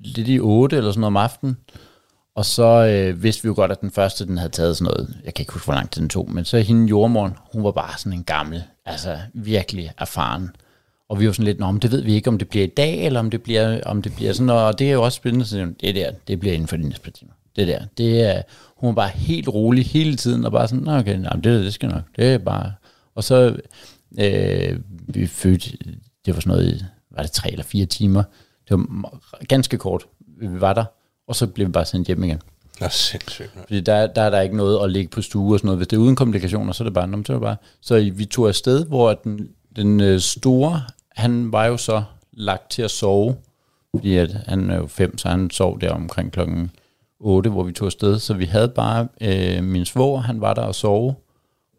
[0.00, 1.56] lidt i 8 eller sådan noget om aftenen,
[2.36, 5.16] og så øh, vidste vi jo godt, at den første, den havde taget sådan noget,
[5.24, 7.70] jeg kan ikke huske, hvor lang tid den tog, men så hende jordmoren, hun var
[7.70, 10.50] bare sådan en gammel, altså virkelig erfaren.
[11.08, 12.70] Og vi var sådan lidt, Nå, men det ved vi ikke, om det bliver i
[12.76, 15.46] dag, eller om det bliver, om det bliver sådan, og det er jo også spændende,
[15.46, 17.32] så det der, det bliver inden for de næste par timer.
[17.56, 17.84] det der.
[17.98, 18.42] Det er,
[18.76, 21.74] hun var bare helt rolig hele tiden, og bare sådan, "Nå, okay, nej, det, det
[21.74, 22.72] skal nok, det er bare...
[23.14, 23.56] Og så,
[24.18, 25.70] øh, vi fødte,
[26.26, 28.22] det var sådan noget, var det tre eller fire timer,
[28.68, 29.18] det var
[29.48, 30.06] ganske kort,
[30.40, 30.84] vi var der,
[31.28, 32.40] og så blev vi bare sendt hjem igen.
[32.80, 33.50] Nå, sindssygt.
[33.62, 35.78] Fordi der, der er der ikke noget at ligge på stue og sådan noget.
[35.78, 37.56] Hvis det er uden komplikationer, så er det bare, "Nå, men så er det bare.
[37.80, 40.82] Så vi tog afsted, hvor den, den øh, store,
[41.12, 43.36] han var jo så lagt til at sove,
[43.96, 46.70] fordi at han er jo fem, så han sov der omkring klokken
[47.20, 48.18] 8, hvor vi tog afsted.
[48.18, 51.14] Så vi havde bare øh, min svoger, han var der og sove,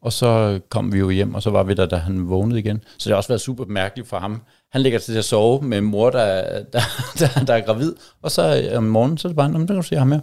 [0.01, 2.83] og så kom vi jo hjem, og så var vi der, da han vågnede igen.
[2.97, 4.41] Så det har også været super mærkeligt for ham.
[4.75, 6.81] Han ligger til at sove med en mor, der, der,
[7.19, 9.67] der, der er gravid, og så øh, om morgenen, så er det bare, "Nå, men
[9.67, 10.19] der kan du se ham her.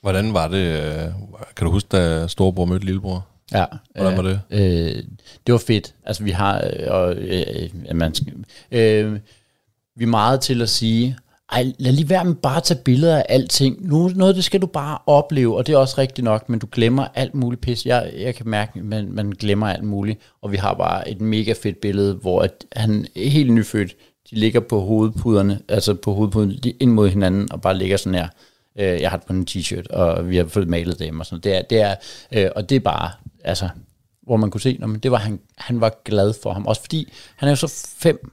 [0.00, 1.02] Hvordan var det, øh,
[1.56, 3.26] kan du huske, da storebror mødte lillebror?
[3.52, 4.40] Ja, Hvordan var det?
[4.50, 5.02] Øh,
[5.46, 5.94] det var fedt.
[6.04, 8.14] Altså vi har, øh, og, øh, man
[8.72, 9.18] øh,
[9.96, 11.16] vi er meget til at sige,
[11.52, 13.86] ej, lad lige være med bare at tage billeder af alting.
[13.88, 16.68] Nu, noget det skal du bare opleve, og det er også rigtigt nok, men du
[16.72, 17.86] glemmer alt muligt pis.
[17.86, 21.20] Jeg, jeg kan mærke, at man, man glemmer alt muligt, og vi har bare et
[21.20, 23.96] mega fedt billede, hvor at han er helt nyfødt,
[24.30, 28.28] de ligger på hovedpuderne, altså på hovedpuden ind mod hinanden, og bare ligger sådan her.
[28.78, 31.40] Øh, jeg har det på en t-shirt, og vi har fået malet dem og sådan
[31.40, 31.94] Det er, det er,
[32.32, 33.10] øh, og det er bare,
[33.44, 33.68] altså,
[34.22, 36.66] hvor man kunne se, men det var han, han var glad for ham.
[36.66, 38.30] Også fordi han er jo så fem,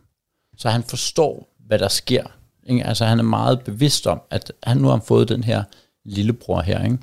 [0.58, 2.24] så han forstår, hvad der sker.
[2.68, 2.86] Ikke?
[2.86, 5.64] Altså han er meget bevidst om, at han nu har fået den her
[6.06, 6.98] lillebror her, ikke?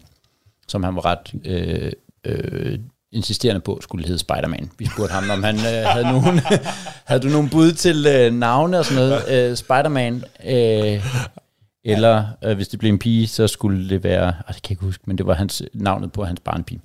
[0.69, 1.93] som han var ret øh,
[2.25, 2.79] øh,
[3.13, 4.71] insisterende på, skulle hedde Spider-Man.
[4.79, 6.41] Vi spurgte ham, om han øh, havde, nogen,
[7.09, 9.51] havde du nogen bud til øh, navne og sådan noget.
[9.51, 11.07] Øh, Spider-Man, øh,
[11.85, 14.71] eller øh, hvis det blev en pige, så skulle det være, øh, det kan jeg
[14.71, 16.81] ikke huske, men det var hans, navnet på hans barnpige.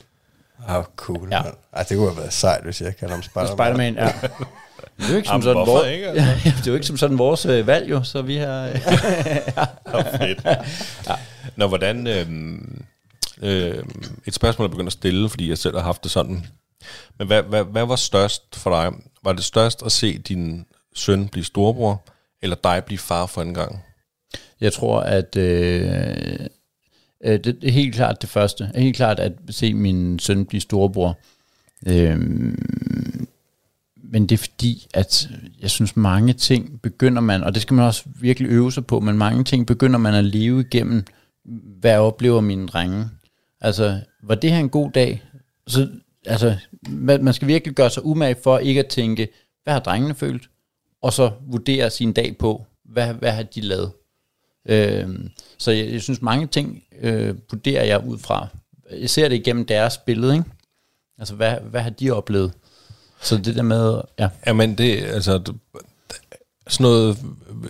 [0.67, 1.27] Ah, cool.
[1.31, 1.41] Ja.
[1.73, 3.57] Ej, det kunne have været sejt, hvis jeg kalder ham Spider-Man.
[3.57, 4.11] Spider-Man, ja.
[4.97, 6.25] Det er jo ikke som Jamen, sådan, vores, ikke, altså?
[6.45, 8.67] ja, det er jo ikke som sådan vores øh, valg, jo, så vi har...
[8.67, 8.75] Øh,
[9.93, 10.45] Nå, fedt.
[11.55, 12.07] Nå, hvordan...
[12.07, 12.27] Øh,
[13.41, 13.83] øh,
[14.25, 16.45] et spørgsmål, jeg begynder at stille, fordi jeg selv har haft det sådan.
[17.17, 18.93] Men hvad, hvad, hvad var størst for dig?
[19.23, 22.03] Var det størst at se din søn blive storebror,
[22.41, 23.83] eller dig blive far for en gang?
[24.61, 26.39] Jeg tror, at øh,
[27.23, 28.71] øh, det er helt klart det første.
[28.75, 31.19] Helt klart at se min søn blive storebror.
[31.87, 32.17] Øh,
[34.15, 35.29] men det er fordi, at
[35.61, 38.99] jeg synes, mange ting begynder man, og det skal man også virkelig øve sig på,
[38.99, 41.03] men mange ting begynder man at leve igennem,
[41.79, 43.09] hvad oplever mine drenge.
[43.61, 45.23] Altså, var det her en god dag?
[45.67, 45.89] Så,
[46.25, 46.55] altså,
[46.89, 49.27] man man skal virkelig gøre sig umage for ikke at tænke,
[49.63, 50.49] hvad har drengene følt?
[51.01, 53.91] Og så vurdere sin dag på, hvad, hvad har de lavet?
[54.69, 55.09] Øh,
[55.57, 58.47] så jeg, jeg synes, mange ting øh, vurderer jeg ud fra.
[58.91, 60.45] Jeg ser det igennem deres billede, ikke?
[61.17, 62.53] Altså, hvad, hvad har de oplevet?
[63.21, 64.29] Så det der med, ja.
[64.47, 65.53] Jamen, det altså...
[66.67, 67.17] Sådan noget,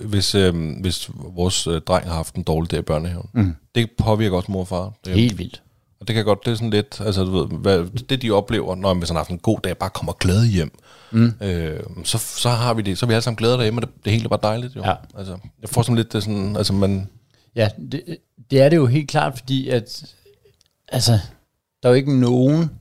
[0.02, 3.56] hvis, øh, hvis vores øh, dreng har haft en dårlig dag i børnehaven, mm.
[3.76, 4.94] det påvirker også mor og far.
[5.06, 5.62] Det, Helt vildt.
[6.00, 8.76] Og det kan godt, det er sådan lidt, altså du ved, hvad, det de oplever,
[8.76, 10.72] når man hvis han har haft en god dag, bare kommer glad hjem,
[11.12, 11.34] mm.
[11.42, 14.06] øh, så, så har vi det, så er vi alle sammen glade derhjemme, og det,
[14.06, 14.84] det hele er bare dejligt jo.
[14.84, 14.94] Ja.
[15.18, 17.10] Altså, jeg får sådan lidt, det er sådan, altså man,
[17.56, 18.18] Ja, det,
[18.52, 20.16] det er det jo helt klart, fordi at,
[20.88, 21.12] altså,
[21.84, 22.72] der er jo ikke nogen,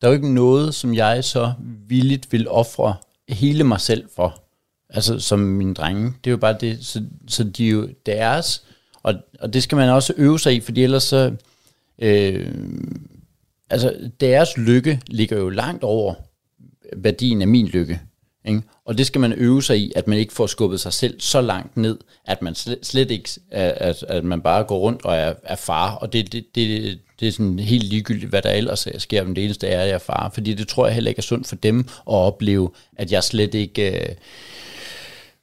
[0.00, 1.52] der er jo ikke noget, som jeg så
[1.88, 2.94] villigt vil ofre
[3.28, 4.42] hele mig selv for,
[4.90, 6.04] altså som mine drenge.
[6.24, 8.62] Det er jo bare det, så, så de er jo deres,
[9.02, 11.32] og, og det skal man også øve sig i, fordi ellers så,
[11.98, 12.54] øh,
[13.70, 16.14] altså deres lykke ligger jo langt over
[16.96, 18.00] værdien af min lykke.
[18.46, 18.62] Ikke?
[18.84, 21.40] Og det skal man øve sig i, at man ikke får skubbet sig selv så
[21.40, 25.34] langt ned, at man slet, slet ikke, at, at man bare går rundt og er,
[25.42, 29.24] er far, og det, det, det, det er sådan helt ligegyldigt, hvad der ellers sker,
[29.24, 31.22] men det eneste er, at jeg er far, fordi det tror jeg heller ikke er
[31.22, 34.00] sundt for dem at opleve, at jeg slet ikke...
[34.00, 34.14] Øh,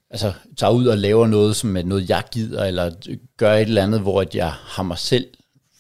[0.09, 2.91] altså, tager ud og laver noget, som er noget, jeg gider, eller
[3.37, 5.27] gør et eller andet, hvor at jeg har mig selv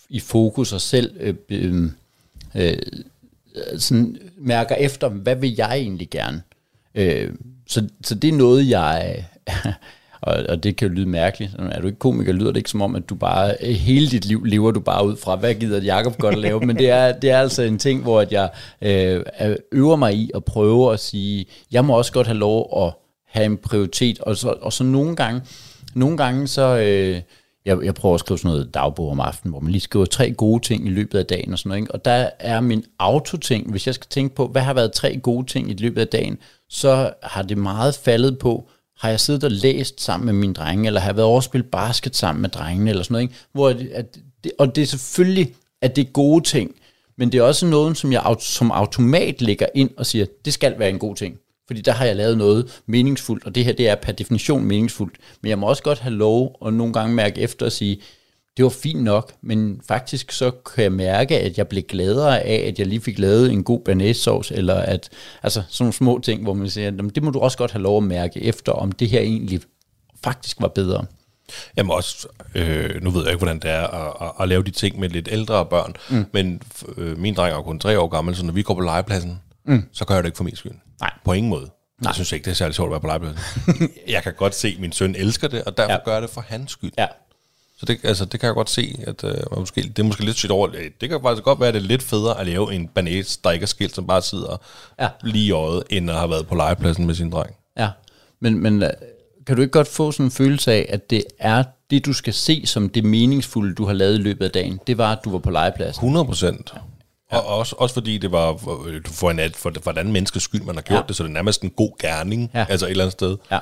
[0.09, 1.89] i fokus og selv øh, øh,
[2.55, 2.77] øh,
[3.77, 6.41] sådan mærker efter, hvad vil jeg egentlig gerne?
[6.95, 7.29] Øh,
[7.67, 9.25] så, så det er noget, jeg...
[10.21, 11.55] og, og det kan jo lyde mærkeligt.
[11.59, 14.25] Er du ikke komiker, lyder det ikke som om, at du bare øh, hele dit
[14.25, 16.59] liv lever du bare ud fra, hvad gider Jacob godt at lave?
[16.59, 18.49] Men det er, det er altså en ting, hvor at jeg
[18.81, 22.93] øh, øver mig i at prøve at sige, jeg må også godt have lov at
[23.27, 24.19] have en prioritet.
[24.19, 25.41] Og så, og så nogle gange,
[25.95, 26.77] nogle gange så...
[26.77, 27.21] Øh,
[27.65, 30.31] jeg, jeg prøver at skrive sådan noget dagbog om aftenen, hvor man lige skriver tre
[30.31, 31.81] gode ting i løbet af dagen og sådan noget.
[31.81, 31.91] Ikke?
[31.91, 35.47] Og der er min autoting, hvis jeg skal tænke på, hvad har været tre gode
[35.47, 36.37] ting i løbet af dagen,
[36.73, 40.87] så har det meget faldet på, har jeg siddet og læst sammen med mine drenge,
[40.87, 43.23] eller har jeg været over spille basket sammen med drengene, eller sådan noget.
[43.23, 43.35] Ikke?
[43.53, 46.75] Hvor at, at det, og det er selvfølgelig, at det er gode ting,
[47.17, 50.79] men det er også noget, som jeg som automat lægger ind og siger, det skal
[50.79, 51.39] være en god ting.
[51.67, 55.15] Fordi der har jeg lavet noget meningsfuldt, og det her det er per definition meningsfuldt.
[55.41, 58.01] Men jeg må også godt have lov at nogle gange mærke efter og sige,
[58.57, 62.67] det var fint nok, men faktisk så kan jeg mærke, at jeg blev gladere af,
[62.67, 65.09] at jeg lige fik lavet en god banæssauce, eller at,
[65.43, 67.81] altså sådan nogle små ting, hvor man siger, "Jamen, det må du også godt have
[67.83, 69.61] lov at mærke efter, om det her egentlig
[70.23, 71.05] faktisk var bedre.
[71.77, 74.71] Jamen også, øh, nu ved jeg ikke, hvordan det er at, at, at lave de
[74.71, 76.25] ting med lidt ældre børn, mm.
[76.33, 76.61] men
[76.97, 79.83] øh, min dreng er kun tre år gammel, så når vi går på legepladsen, mm.
[79.91, 80.71] så gør jeg det ikke for min skyld.
[80.99, 81.11] Nej.
[81.25, 81.61] På ingen måde.
[82.01, 82.09] Nej.
[82.09, 83.89] Jeg synes ikke, det er særlig sjovt at være på legepladsen.
[84.07, 85.91] jeg kan godt se, at min søn elsker det, og derfor.
[85.91, 85.99] Ja.
[86.05, 86.91] gør jeg det for hans skyld.
[86.97, 87.07] Ja,
[87.83, 90.25] Så det, altså, det kan jeg godt se, at øh, man måske, det er måske
[90.25, 90.67] lidt shit over.
[90.73, 93.37] øh, Det kan faktisk godt være, at det er lidt federe at lave en banæs,
[93.37, 94.61] der ikke er skilt, som bare sidder
[94.99, 95.07] Ja.
[95.23, 97.55] lige i øjet, end at have været på legepladsen med sin dreng.
[97.77, 97.89] ja.
[98.41, 98.89] Men, men øh,
[99.47, 102.33] kan du ikke godt få sådan en følelse af, at det er det, du skal
[102.33, 104.79] se som det meningsfulde, du har lavet i løbet af dagen?
[104.87, 105.99] Det var, at du var på legepladsen.
[105.99, 106.73] 100 procent.
[107.31, 107.37] Ja.
[107.37, 108.51] Og også, også fordi det var
[108.87, 111.03] øh, for en for, for andet menneskes skyld, man har gjort Ja.
[111.07, 112.59] det, så det er nærmest en god gerning, Ja.
[112.59, 112.65] ja.
[112.69, 113.37] altså et eller andet sted.
[113.51, 113.59] Ja.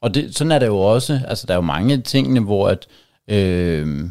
[0.00, 2.68] Og det, sådan er der jo også, altså der er jo mange af tingene, hvor
[2.68, 2.96] at, øh,
[3.28, 4.10] Øh,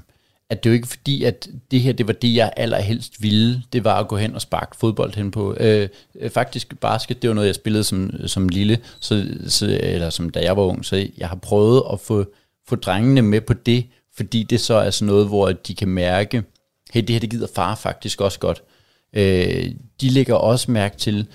[0.52, 3.64] at det er jo ikke fordi, at det her, det var det, jeg allerhelst ville,
[3.74, 5.56] det var at gå hen og sparke fodbold hen på.
[5.60, 10.10] Øh, øh, faktisk basket, det var noget, jeg spillede som, som lille, så, så, eller
[10.10, 12.26] som da jeg var ung, så jeg har prøvet at få,
[12.68, 16.44] få drengene med på det, fordi det så er sådan noget, hvor de kan mærke,
[16.94, 18.64] hey, det her, det gider far faktisk også godt.
[19.14, 19.66] Øh,
[20.02, 21.28] de lægger også mærke til,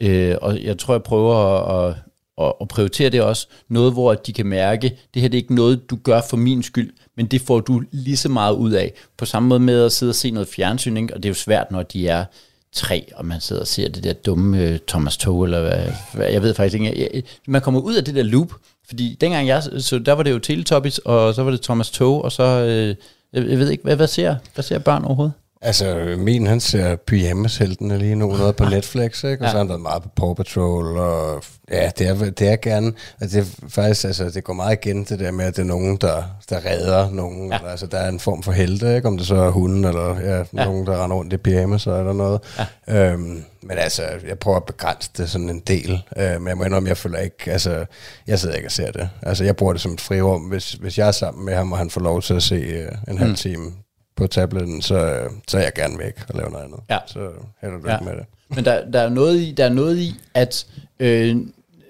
[0.00, 1.96] øh, og jeg tror, jeg prøver at, at,
[2.36, 5.54] og, og prioritere det også, noget, hvor de kan mærke, det her det er ikke
[5.54, 8.92] noget, du gør for min skyld, men det får du lige så meget ud af.
[9.16, 11.14] På samme måde med at sidde og se noget fjernsyn, ikke?
[11.14, 12.24] og det er jo svært, når de er
[12.72, 16.30] tre, og man sidder og ser det der dumme øh, Thomas Tog, eller hvad, hvad,
[16.30, 17.10] jeg ved faktisk ikke.
[17.14, 18.52] Jeg, man kommer ud af det der loop,
[18.88, 22.24] fordi dengang jeg, så der var det jo Teletubbies, og så var det Thomas Tog,
[22.24, 22.94] og så, øh,
[23.32, 25.32] jeg, jeg ved ikke, hvad, hvad, ser, hvad ser børn overhovedet?
[25.62, 29.42] Altså, min han ser pyjamasheltene lige nu, noget på Netflix, ikke?
[29.42, 29.46] Og ja.
[29.46, 32.92] så har han været meget på Paw Patrol, og ja, det er, det er gerne,
[33.20, 35.66] altså det er faktisk, altså, det går meget igen, det der med, at det er
[35.66, 37.58] nogen, der, der redder nogen, Ja.
[37.64, 37.70] ja.
[37.70, 39.08] altså der er en form for helte, ikke?
[39.08, 40.44] Om det så er hunden, eller ja, ja.
[40.64, 42.40] nogen, der render rundt i pyjamas, eller noget.
[42.88, 43.12] Ja.
[43.12, 46.64] Øhm, men altså, jeg prøver at begrænse det sådan en del, øh, men jeg må
[46.64, 47.84] indrømme, jeg føler ikke, altså,
[48.26, 49.08] jeg sidder ikke og ser det.
[49.22, 51.78] Altså, jeg bruger det som et frirum, hvis, hvis jeg er sammen med ham, og
[51.78, 53.72] han får lov til at se øh, en halv time
[54.16, 56.78] på tabletten, så, så er jeg gerne væk og lave noget andet.
[56.90, 56.98] Ja.
[57.06, 57.18] Så
[57.62, 58.00] held og lykke Ja.
[58.00, 58.24] med det.
[58.54, 60.66] Men der, der, er noget i, der er noget i, at
[61.00, 61.36] øh,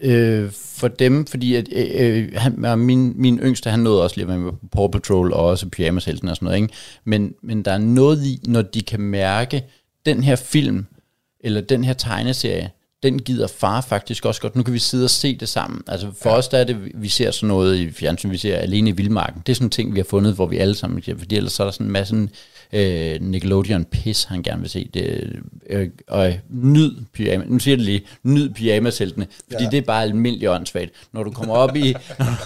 [0.01, 1.87] øh, for dem, fordi at, øh,
[2.19, 5.69] øh, han, min, min yngste, han nåede også lige med på Paw Patrol og også
[5.69, 6.75] Pyjamashelten og sådan noget, ikke?
[7.05, 9.65] Men, men der er noget i, når de kan mærke,
[10.07, 10.87] den her film,
[11.41, 12.71] eller den her tegneserie,
[13.07, 14.57] den gider far faktisk også godt.
[14.57, 15.83] Nu kan vi sidde og se det sammen.
[15.87, 16.37] Altså for ja.
[16.37, 19.43] os, der er det, vi ser sådan noget i fjernsyn, vi ser alene i Vildmarken.
[19.47, 21.63] Det er sådan ting, vi har fundet, hvor vi alle sammen siger, fordi ellers så
[21.63, 22.29] er der sådan en masse
[22.73, 24.91] øh, Nickelodeon-pis, han gerne vil se.
[24.95, 25.33] Det,
[25.71, 29.71] øh, og nyd pyjama, nu siger det lige, nyd pyjamasheltene, fordi ja.
[29.71, 30.91] det er bare almindeligt åndssvagt.
[31.13, 31.95] Når du kommer op i,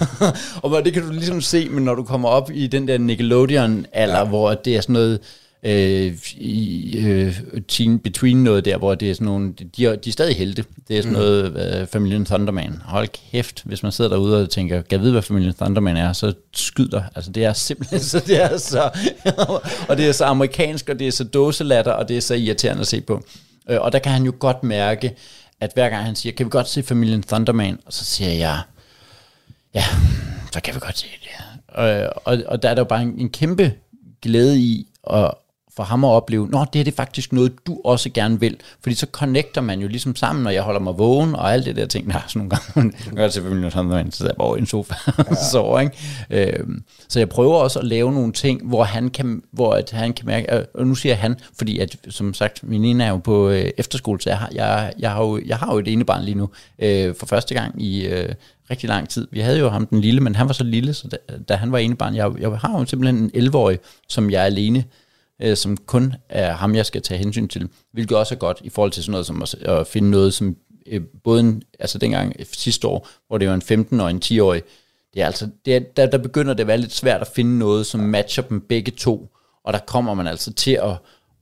[0.62, 4.18] og det kan du ligesom se, men når du kommer op i den der Nickelodeon-alder,
[4.18, 4.25] ja.
[4.25, 5.20] hvor det er sådan noget,
[5.62, 10.09] øh, i, øh, teen between noget der, hvor det er sådan nogle, de er, de
[10.09, 10.64] er stadig helte.
[10.88, 11.23] Det er sådan mm.
[11.23, 12.83] noget, øh, familien Thunderman.
[12.85, 16.12] Hold kæft, hvis man sidder derude og tænker, kan jeg vide, hvad familien Thunderman er,
[16.12, 17.05] så skyd dig.
[17.14, 18.90] Altså det er simpelthen, så det er så,
[19.88, 22.81] og det er så amerikansk, og det er så dåselatter, og det er så irriterende
[22.81, 23.23] at se på.
[23.70, 25.14] Øh, og der kan han jo godt mærke,
[25.61, 28.61] at hver gang han siger, kan vi godt se familien Thunderman, og så siger jeg,
[29.75, 29.85] ja,
[30.53, 31.31] så kan vi godt se det.
[31.79, 33.73] Øh, og, og der er der jo bare en, en kæmpe
[34.23, 35.31] glæde i at
[35.80, 38.56] for ham at opleve, nå, det her det er faktisk noget, du også gerne vil.
[38.82, 41.76] Fordi så connecter man jo ligesom sammen, når jeg holder mig vågen, og alt det
[41.76, 42.08] der ting.
[42.08, 44.66] Nej, sådan nogle gange, jeg gør selvfølgelig sådan, når man sidder bare over i en
[44.66, 44.94] sofa
[45.30, 45.96] og sover, ikke?
[46.30, 50.12] Øhm, så jeg prøver også at lave nogle ting, hvor han kan, hvor at han
[50.12, 53.48] kan mærke, og nu siger han, fordi at, som sagt, min ene er jo på
[53.48, 56.24] øh, efterskole, så jeg har, jeg, jeg, har jo, jeg har jo et ene barn
[56.24, 58.34] lige nu, øh, for første gang i øh,
[58.70, 59.28] rigtig lang tid.
[59.30, 61.16] Vi havde jo ham den lille, men han var så lille, så da,
[61.48, 64.46] da han var ene barn, jeg, jeg har jo simpelthen en 11-årig, som jeg er
[64.46, 64.84] alene
[65.42, 68.68] øh, som kun er ham, jeg skal tage hensyn til, hvilket også er godt i
[68.68, 72.37] forhold til sådan noget som at, at finde noget, som øh, både en, altså dengang
[72.38, 74.62] øh, sidste år, hvor det var en 15 og en 10-årig,
[75.14, 77.59] det er altså, det er, der, der begynder det at være lidt svært at finde
[77.59, 79.29] noget, som matcher dem begge to,
[79.64, 80.96] og der kommer man altså til at,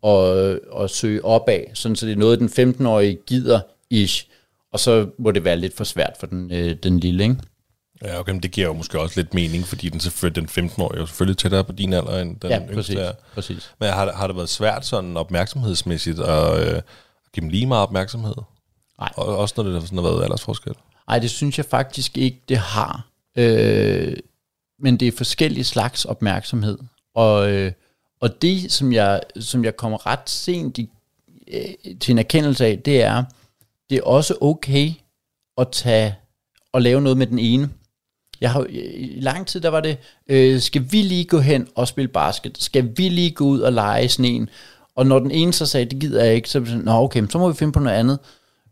[0.05, 4.27] at, øh, at søge opad, sådan så det er noget, den 15-årige gider ish,
[4.73, 7.37] og så må det være lidt for svært for den, øh, den lille, ikke?
[8.05, 10.97] Ja, okay, men det giver jo måske også lidt mening, fordi den, selvfølgelig, den 15-årige
[10.97, 13.13] er jo selvfølgelig tættere på din alder, end den Ja, yngste præcis, er.
[13.35, 13.75] præcis.
[13.81, 16.83] Men har, har det været svært sådan opmærksomhedsmæssigt at, øh,
[17.33, 18.35] give dem lige meget opmærksomhed?
[19.01, 19.09] Nej.
[19.17, 20.73] Og også når det sådan har været aldersforskel?
[21.09, 23.07] Nej, det synes jeg faktisk ikke, det har.
[23.37, 24.17] Øh,
[24.79, 26.79] men det er forskellige slags opmærksomhed.
[27.15, 27.73] Og, øh,
[28.21, 30.89] og det, som jeg, som jeg kommer ret sent i,
[31.53, 33.25] øh, til en erkendelse af, det er,
[33.91, 34.93] det er også okay
[35.59, 36.15] at tage
[36.73, 37.71] og lave noget med den ene.
[38.41, 39.97] Jeg har, I lang tid, der var det,
[40.29, 42.59] øh, skal vi lige gå hen og spille basket?
[42.61, 44.49] Skal vi lige gå ud og lege i sneen?
[44.97, 47.39] Og når den ene så sagde, det gider jeg ikke, så sådan, Nå, okay, så
[47.39, 48.19] må vi finde på noget andet.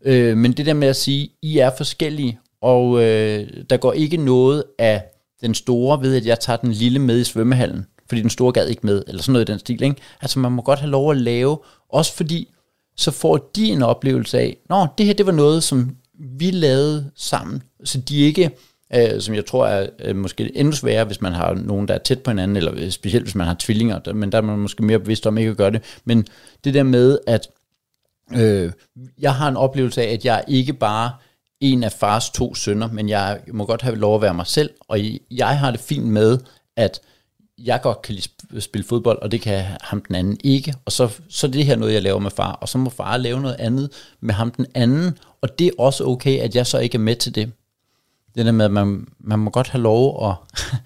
[0.05, 4.17] Øh, men det der med at sige, I er forskellige, og øh, der går ikke
[4.17, 5.03] noget af
[5.41, 8.67] den store ved, at jeg tager den lille med i svømmehallen, fordi den store gad
[8.67, 9.83] ikke med, eller sådan noget i den stil.
[9.83, 9.95] Ikke?
[10.21, 11.57] Altså man må godt have lov at lave,
[11.89, 12.53] også fordi
[12.97, 17.11] så får de en oplevelse af, nå, det her det var noget, som vi lavede
[17.15, 18.51] sammen, så de ikke,
[18.95, 21.97] øh, som jeg tror er øh, måske endnu sværere, hvis man har nogen, der er
[21.97, 24.59] tæt på hinanden, eller øh, specielt hvis man har tvillinger, der, men der er man
[24.59, 25.99] måske mere bevidst om ikke at gøre det.
[26.05, 26.27] Men
[26.63, 27.47] det der med, at
[28.35, 28.71] øh,
[29.19, 31.11] jeg har en oplevelse af, at jeg ikke bare
[31.59, 34.69] en af fars to sønner, men jeg må godt have lov at være mig selv,
[34.87, 34.99] og
[35.31, 36.39] jeg har det fint med,
[36.75, 37.01] at
[37.57, 41.19] jeg godt kan lide spille fodbold, og det kan ham den anden ikke, og så,
[41.29, 43.55] så er det her noget, jeg laver med far, og så må far lave noget
[43.59, 46.99] andet med ham den anden, og det er også okay, at jeg så ikke er
[46.99, 47.51] med til det.
[48.37, 50.35] Det der med, at man, man må godt have lov at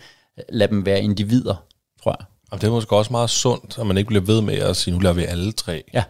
[0.59, 1.55] lade dem være individer,
[2.03, 2.25] tror jeg.
[2.51, 4.93] Og det er måske også meget sundt, at man ikke bliver ved med at sige,
[4.93, 6.03] nu laver vi alle tre ja.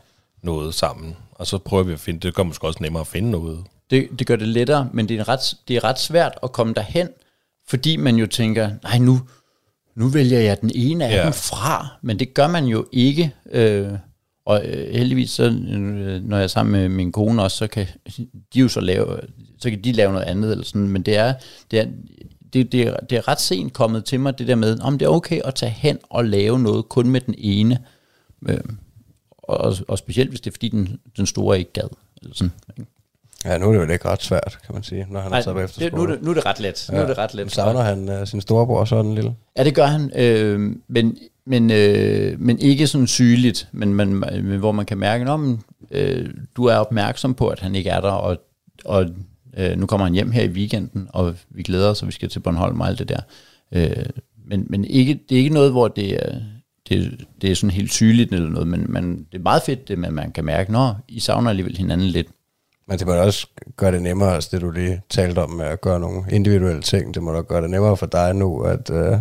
[0.43, 3.31] noget sammen, og så prøver vi at finde, det gør måske også nemmere at finde
[3.31, 3.63] noget.
[3.89, 6.73] Det, det gør det lettere, men det er, ret, det er ret svært at komme
[6.73, 7.09] derhen,
[7.67, 9.21] fordi man jo tænker, nej nu,
[9.95, 11.23] nu vælger jeg den ene af ja.
[11.23, 13.33] dem fra, men det gør man jo ikke.
[13.51, 13.89] Øh,
[14.45, 17.87] og øh, heldigvis, så, øh, når jeg er sammen med min kone også, så kan
[18.53, 19.19] de jo så lave,
[19.57, 21.33] så kan de lave noget andet, eller sådan, men det er,
[21.71, 21.85] det er,
[22.53, 25.05] det, det, er, det er ret sent kommet til mig, det der med, om det
[25.05, 27.79] er okay at tage hen og lave noget kun med den ene.
[28.49, 28.59] Øh,
[29.37, 31.89] og, og specielt hvis det er, fordi den, den store ikke gad.
[32.21, 32.90] Eller sådan, ikke?
[33.45, 35.55] Ja, nu er det jo ikke ret svært, kan man sige, når han er taget
[35.55, 35.91] på efterskole.
[35.91, 36.89] Det, nu, er det, nu er det ret let.
[36.89, 36.95] Ja.
[36.95, 37.51] Nu er det ret let.
[37.51, 39.35] Savner han uh, sin storebror sådan lille?
[39.57, 44.59] Ja, det gør han, øh, men, men, øh, men ikke sådan sygeligt, men, men, men
[44.59, 45.39] hvor man kan mærke, at
[45.91, 48.37] øh, du er opmærksom på, at han ikke er der, og,
[48.85, 49.05] og
[49.57, 52.29] øh, nu kommer han hjem her i weekenden, og vi glæder os, og vi skal
[52.29, 53.21] til Bornholm og alt det der.
[53.71, 54.05] Øh,
[54.47, 56.39] men men ikke, det er ikke noget, hvor det er,
[56.89, 60.05] det, det er sådan helt sygeligt eller noget, men man, det er meget fedt, det,
[60.05, 62.27] at man kan mærke, at I savner alligevel hinanden lidt.
[62.91, 65.81] Men det må også gøre det nemmere, altså det du lige talte om med at
[65.81, 69.19] gøre nogle individuelle ting, det må da gøre det nemmere for dig nu, at, uh,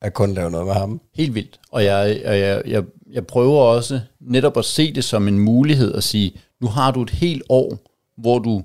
[0.00, 1.00] at kun lave noget med ham.
[1.14, 1.60] Helt vildt.
[1.70, 5.94] Og jeg, og jeg, jeg, jeg prøver også netop at se det som en mulighed
[5.94, 7.78] at sige, nu har du et helt år,
[8.16, 8.62] hvor du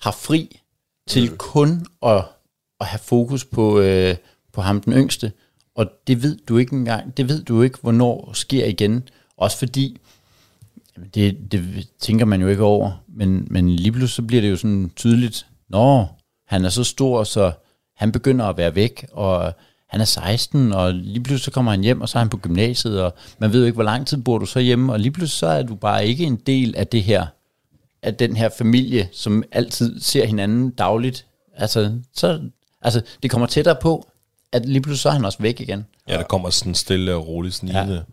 [0.00, 0.60] har fri
[1.08, 1.36] til mm.
[1.36, 2.24] kun at,
[2.80, 4.16] at have fokus på, øh,
[4.52, 5.32] på ham den yngste.
[5.74, 9.08] Og det ved du ikke engang, det ved du ikke, hvornår sker igen.
[9.36, 10.00] Også fordi,
[11.14, 14.56] det, det tænker man jo ikke over, men, men lige pludselig så bliver det jo
[14.56, 16.06] sådan tydeligt, nå,
[16.46, 17.52] han er så stor, så
[17.96, 19.52] han begynder at være væk, og
[19.88, 22.36] han er 16, og lige pludselig så kommer han hjem, og så er han på
[22.36, 25.12] gymnasiet, og man ved jo ikke, hvor lang tid bor du så hjemme, og lige
[25.12, 27.26] pludselig så er du bare ikke en del af det her,
[28.02, 31.26] af den her familie, som altid ser hinanden dagligt.
[31.56, 32.40] Altså, så,
[32.82, 34.08] altså det kommer tættere på,
[34.52, 35.86] at lige pludselig så er han også væk igen.
[36.08, 38.04] Ja, der kommer sådan stille og roligt snigende.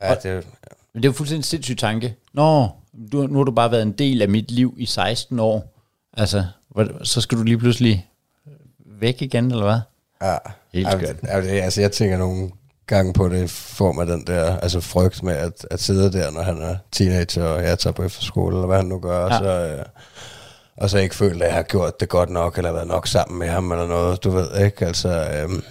[0.00, 0.08] Ja.
[0.08, 0.46] Ja, det,
[0.94, 2.16] men det er jo fuldstændig en sindssyg tanke.
[2.32, 2.68] Nå,
[3.12, 5.74] du, nu har du bare været en del af mit liv i 16 år.
[6.16, 6.44] Altså,
[7.02, 8.08] så skal du lige pludselig
[8.86, 9.78] væk igen, eller hvad?
[10.22, 10.36] Ja,
[10.72, 11.16] Helt skørt.
[11.28, 12.50] Altså, jeg tænker nogle
[12.86, 16.42] gange på det form af den der altså frygt med at, at sidde der, når
[16.42, 19.24] han er teenager, og jeg tager på efterskole, eller hvad han nu gør, ja.
[19.24, 19.50] og så...
[19.50, 19.84] Øh,
[20.76, 23.38] og så ikke følt, at jeg har gjort det godt nok, eller været nok sammen
[23.38, 25.62] med ham, eller noget, du ved ikke, altså, øhm,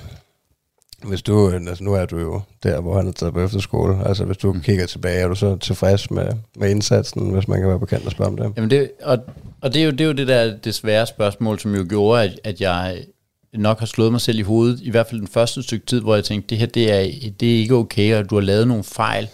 [1.04, 4.26] hvis du, altså nu er du jo der, hvor han er taget på efterskole, altså
[4.26, 4.62] hvis du mm.
[4.62, 8.12] kigger tilbage, er du så tilfreds med, med indsatsen, hvis man kan være bekendt og
[8.12, 8.54] spørge om det?
[8.56, 9.18] Jamen det, og,
[9.62, 12.24] og det er jo det, er jo det der det svære spørgsmål, som jo gjorde,
[12.24, 13.06] at, at jeg
[13.54, 16.16] nok har slået mig selv i hovedet, i hvert fald den første stykke tid, hvor
[16.16, 18.84] jeg tænkte, det her det er, det er ikke okay, og du har lavet nogle
[18.84, 19.30] fejl.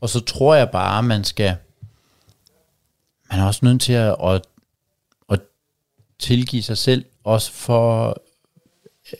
[0.00, 1.56] Og så tror jeg bare, man skal,
[3.30, 4.42] man er også nødt til at, at,
[5.30, 5.40] at
[6.18, 8.16] tilgive sig selv, også for,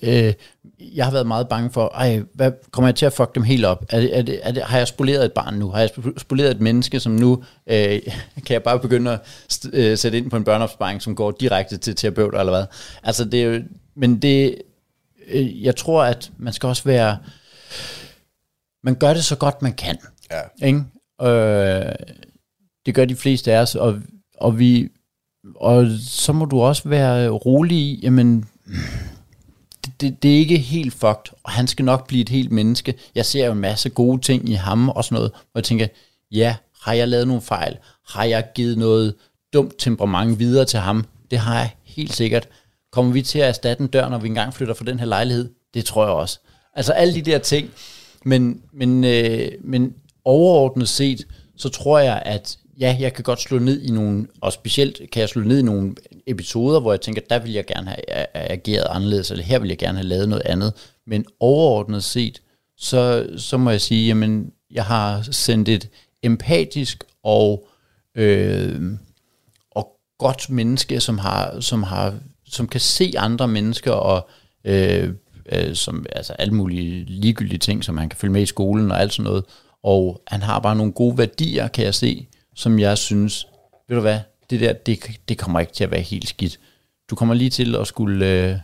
[0.02, 0.32] øh,
[0.80, 3.64] jeg har været meget bange for, ej, hvad, kommer jeg til at fuck dem helt
[3.64, 3.84] op?
[3.88, 5.70] Er det, er det, er det, har jeg spoleret et barn nu?
[5.70, 8.00] Har jeg spoleret et menneske, som nu øh,
[8.46, 9.20] kan jeg bare begynde at
[9.72, 12.66] øh, sætte ind på en børneopsparing, som går direkte til terapeuter eller hvad?
[13.02, 13.62] Altså det er jo,
[13.96, 14.54] men det,
[15.28, 17.18] øh, jeg tror, at man skal også være,
[18.84, 19.98] man gør det så godt man kan.
[20.30, 20.66] Ja.
[20.66, 20.82] Ikke?
[21.22, 21.94] Øh,
[22.86, 24.00] det gør de fleste af os, og,
[24.38, 24.88] og vi,
[25.56, 28.48] og så må du også være rolig i, jamen,
[30.04, 32.94] det, det er ikke helt fucked, og han skal nok blive et helt menneske.
[33.14, 35.86] Jeg ser jo en masse gode ting i ham og sådan noget, og jeg tænker,
[36.30, 37.76] ja, har jeg lavet nogle fejl?
[38.08, 39.14] Har jeg givet noget
[39.52, 41.04] dumt temperament videre til ham?
[41.30, 42.48] Det har jeg helt sikkert.
[42.92, 45.50] Kommer vi til at erstatte en dør, når vi engang flytter fra den her lejlighed?
[45.74, 46.38] Det tror jeg også.
[46.74, 47.70] Altså alle de der ting.
[48.24, 49.94] Men, men, øh, men
[50.24, 51.26] overordnet set,
[51.56, 55.20] så tror jeg, at ja, jeg kan godt slå ned i nogle, og specielt kan
[55.20, 55.94] jeg slå ned i nogle
[56.26, 59.78] episoder, hvor jeg tænker, der vil jeg gerne have ageret anderledes, eller her vil jeg
[59.78, 60.72] gerne have lavet noget andet.
[61.06, 62.42] Men overordnet set,
[62.76, 65.88] så, så må jeg sige, jamen, jeg har sendt et
[66.22, 67.68] empatisk og,
[68.14, 68.82] øh,
[69.70, 72.14] og godt menneske, som har, som har
[72.46, 74.28] som kan se andre mennesker og
[74.64, 75.10] øh,
[75.52, 79.00] øh, som altså alle mulige ligegyldige ting, som han kan følge med i skolen og
[79.00, 79.44] alt sådan noget.
[79.82, 83.48] Og han har bare nogle gode værdier, kan jeg se, som jeg synes,
[83.88, 86.60] ved du hvad, det der, det, det kommer ikke til at være helt skidt.
[87.10, 88.56] Du kommer lige til at skulle øh,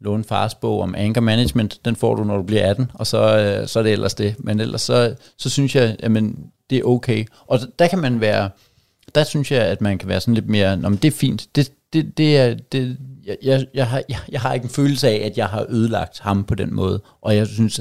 [0.00, 3.38] låne fars bog om anger management, den får du, når du bliver 18, og så,
[3.38, 4.34] øh, så er det ellers det.
[4.38, 7.24] Men ellers så, så synes jeg, jamen, det er okay.
[7.46, 8.50] Og der kan man være,
[9.14, 11.48] der synes jeg, at man kan være sådan lidt mere, Nå, men det er fint,
[11.54, 15.08] det, det, det er, det, jeg, jeg, jeg, har, jeg, jeg har ikke en følelse
[15.08, 17.80] af, at jeg har ødelagt ham på den måde, og jeg synes,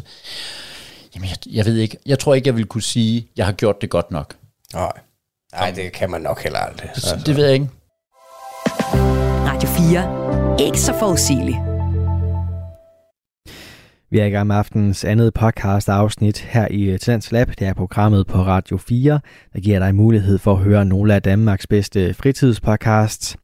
[1.16, 3.54] jamen jeg, jeg ved ikke, jeg tror ikke, jeg vil kunne sige, at jeg har
[3.54, 4.36] gjort det godt nok.
[4.74, 4.92] Nej.
[5.54, 6.90] Nej, det kan man nok heller aldrig.
[6.90, 7.22] Altså.
[7.26, 7.70] Det ved jeg ikke.
[9.48, 10.66] Radio 4.
[10.68, 11.58] Ikke så forudsigeligt.
[14.12, 17.48] Vi er i gang med aftens andet podcast afsnit her i Talents Lab.
[17.60, 19.20] Det er programmet på Radio 4,
[19.54, 23.38] der giver dig mulighed for at høre nogle af Danmarks bedste fritidspodcasts.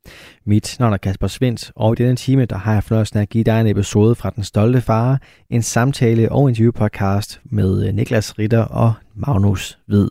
[0.45, 3.43] Mit navn er Kasper Svendt, og i denne time der har jeg fornøjelsen at give
[3.43, 8.93] dig en episode fra Den Stolte Far, en samtale- og interviewpodcast med Niklas Ritter og
[9.15, 10.07] Magnus Hvid.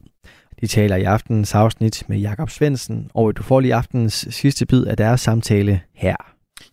[0.61, 4.85] De taler i aftenens afsnit med Jakob Svendsen, og du får lige aftens sidste bid
[4.85, 6.17] af deres samtale her.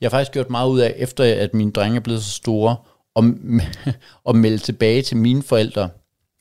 [0.01, 2.75] Jeg har faktisk gjort meget ud af, efter at mine drenge er blevet så store,
[3.15, 3.23] og,
[4.23, 5.89] og melde tilbage til mine forældre,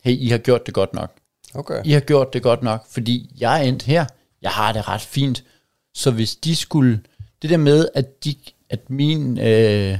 [0.05, 1.13] hey, I har gjort det godt nok.
[1.55, 1.81] Okay.
[1.85, 4.05] I har gjort det godt nok, fordi jeg er endt her,
[4.43, 5.45] jeg har det ret fint.
[5.95, 7.01] Så hvis de skulle,
[7.43, 8.35] det der med, at, de,
[8.71, 9.99] at min, øh,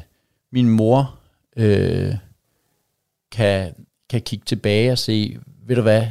[0.53, 1.19] min mor
[1.57, 2.15] øh,
[3.33, 3.75] kan,
[4.11, 6.07] kan kigge tilbage og se, ved du hvad,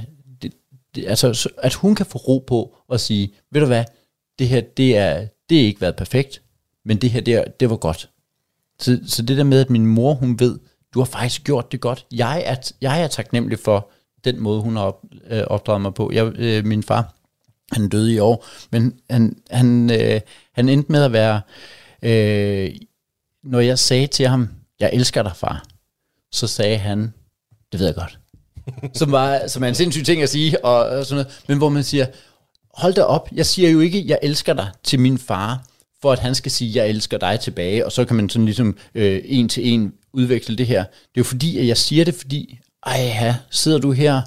[0.95, 3.85] det, altså, at hun kan få ro på og sige, ved du hvad,
[4.39, 6.41] det her, det er, det er ikke været perfekt,
[6.85, 8.09] men det her, det, er, det var godt.
[8.79, 10.59] Så, så det der med, at min mor, hun ved,
[10.93, 12.05] du har faktisk gjort det godt.
[12.11, 13.91] Jeg er, jeg er taknemmelig for
[14.23, 16.11] den måde, hun har op, øh, opdraget mig på.
[16.13, 17.15] Jeg, øh, min far,
[17.71, 20.21] han døde i år, men han, han, øh,
[20.53, 21.41] han endte med at være,
[22.01, 22.75] øh,
[23.43, 25.65] når jeg sagde til ham, jeg elsker dig, far,
[26.31, 27.13] så sagde han,
[27.71, 28.19] det ved jeg godt
[28.93, 31.69] som, var, som er en sindssyg ting at sige, og, og sådan noget, men hvor
[31.69, 32.05] man siger,
[32.73, 35.65] hold da op, jeg siger jo ikke, jeg elsker dig til min far,
[36.01, 38.77] for at han skal sige, jeg elsker dig tilbage, og så kan man sådan ligesom
[38.95, 40.83] øh, en til en udveksle det her.
[40.83, 44.21] Det er jo fordi, at jeg siger det, fordi, ej ja, sidder du her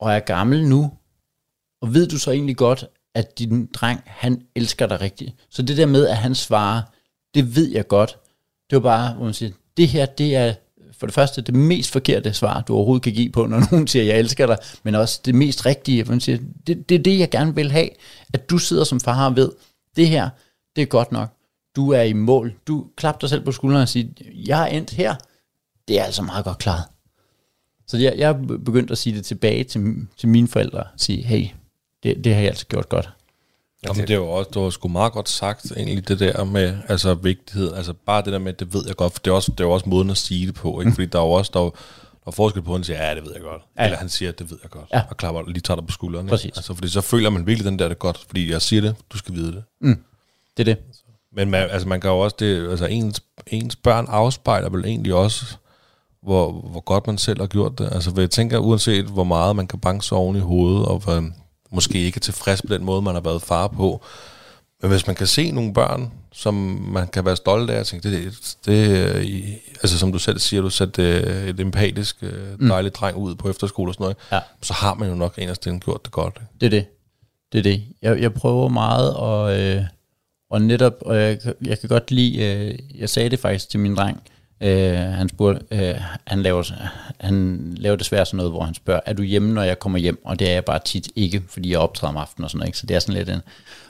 [0.00, 0.90] og er gammel nu,
[1.82, 5.34] og ved du så egentlig godt, at din dreng, han elsker dig rigtigt.
[5.50, 6.82] Så det der med, at han svarer,
[7.34, 8.18] det ved jeg godt.
[8.70, 10.54] Det var bare, hvor man siger, det her, det er
[10.98, 14.04] for det første det mest forkerte svar, du overhovedet kan give på, når nogen siger,
[14.04, 16.04] jeg elsker dig, men også det mest rigtige.
[16.04, 17.88] for man siger, det, det er det, jeg gerne vil have,
[18.32, 19.52] at du sidder som far og ved,
[19.96, 20.28] det her,
[20.76, 21.28] det er godt nok.
[21.76, 22.54] Du er i mål.
[22.66, 25.14] Du klapper dig selv på skulderen og siger, jeg er endt her.
[25.88, 26.84] Det er altså meget godt klaret.
[27.86, 30.84] Så jeg, jeg er begyndt at sige det tilbage til, til mine forældre.
[30.96, 31.46] Sige, hey,
[32.02, 33.10] det, det har jeg altså gjort godt.
[33.88, 36.76] Jamen, det er jo også, det var sgu meget godt sagt, egentlig, det der med
[36.88, 37.74] altså, vigtighed.
[37.74, 39.68] Altså, bare det der med, det ved jeg godt, for det er, også, det er
[39.68, 40.88] også måden at sige det på, ikke?
[40.88, 40.94] Mm.
[40.94, 43.14] Fordi der er jo også, der er, der er forskel på, at han siger, ja,
[43.14, 43.62] det ved jeg godt.
[43.78, 43.84] Ja.
[43.84, 44.86] Eller han siger, det ved jeg godt.
[44.94, 45.02] Ja.
[45.10, 46.26] Og klapper lige tager dig på skulderen.
[46.26, 46.52] Præcis.
[46.56, 48.94] Altså, fordi så føler man virkelig den der, det er godt, fordi jeg siger det,
[49.10, 49.64] du skal vide det.
[49.80, 50.02] Mm.
[50.56, 50.84] Det er det.
[51.32, 55.14] Men man, altså, man kan jo også, det, altså ens, ens børn afspejler vel egentlig
[55.14, 55.56] også,
[56.22, 57.88] hvor, hvor godt man selv har gjort det.
[57.92, 61.30] Altså, jeg tænker, uanset hvor meget man kan banke sig oven i hovedet, og hvor,
[61.70, 64.02] måske ikke er tilfreds på den måde, man har været far på,
[64.82, 66.54] men hvis man kan se nogle børn, som
[66.92, 70.62] man kan være stolt af, og tænke, det, det, det altså som du selv siger,
[70.62, 72.68] du satte øh, et empatisk, øh, mm.
[72.68, 74.40] dejligt dreng ud på efterskole og sådan noget, ja.
[74.62, 76.40] så har man jo nok en af gjort det godt.
[76.60, 76.86] Det er det.
[77.52, 77.82] Det er det.
[78.02, 79.84] Jeg, jeg prøver meget at, øh,
[80.50, 83.96] og netop, og jeg, jeg kan godt lide, øh, jeg sagde det faktisk til min
[83.96, 85.94] dreng, øh, Øh, han spurgte, øh,
[86.26, 86.72] han, laver,
[87.20, 90.20] han laver desværre sådan noget, hvor han spørger, er du hjemme, når jeg kommer hjem?
[90.24, 92.68] Og det er jeg bare tit ikke, fordi jeg optræder om aftenen og sådan noget,
[92.68, 92.78] ikke?
[92.78, 93.40] så det er sådan lidt en,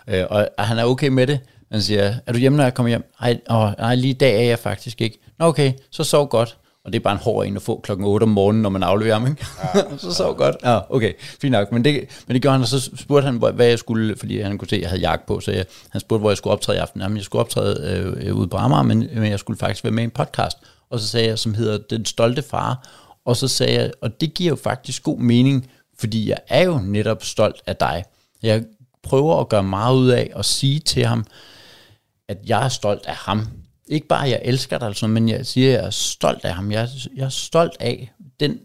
[0.08, 1.40] øh, og, han er okay med det,
[1.72, 3.12] han siger, er du hjemme, når jeg kommer hjem?
[3.20, 5.18] Ej, åh, ej lige i dag er jeg faktisk ikke.
[5.38, 6.56] Nå okay, så sov godt.
[6.88, 8.82] Og det er bare en hård en at få klokken 8 om morgenen, når man
[8.82, 9.46] afleverer ham, ikke?
[9.74, 10.56] Ja, så sov godt.
[10.64, 11.72] Ja, okay, fint nok.
[11.72, 14.58] Men det, men det gjorde han, og så spurgte han, hvad jeg skulle, fordi han
[14.58, 16.78] kunne se, at jeg havde jagt på, så jeg, han spurgte, hvor jeg skulle optræde
[16.78, 17.00] i aften.
[17.00, 20.02] Jamen, jeg skulle optræde øh, ude på Amager, men, men jeg skulle faktisk være med
[20.02, 20.58] i en podcast.
[20.90, 22.88] Og så sagde jeg, som hedder Den Stolte Far.
[23.24, 26.80] Og så sagde jeg, og det giver jo faktisk god mening, fordi jeg er jo
[26.84, 28.04] netop stolt af dig.
[28.42, 28.64] Jeg
[29.02, 31.24] prøver at gøre meget ud af at sige til ham,
[32.28, 33.46] at jeg er stolt af ham
[33.88, 36.54] ikke bare, at jeg elsker dig, altså, men jeg siger, at jeg er stolt af
[36.54, 36.72] ham.
[36.72, 38.58] Jeg, jeg er stolt af den,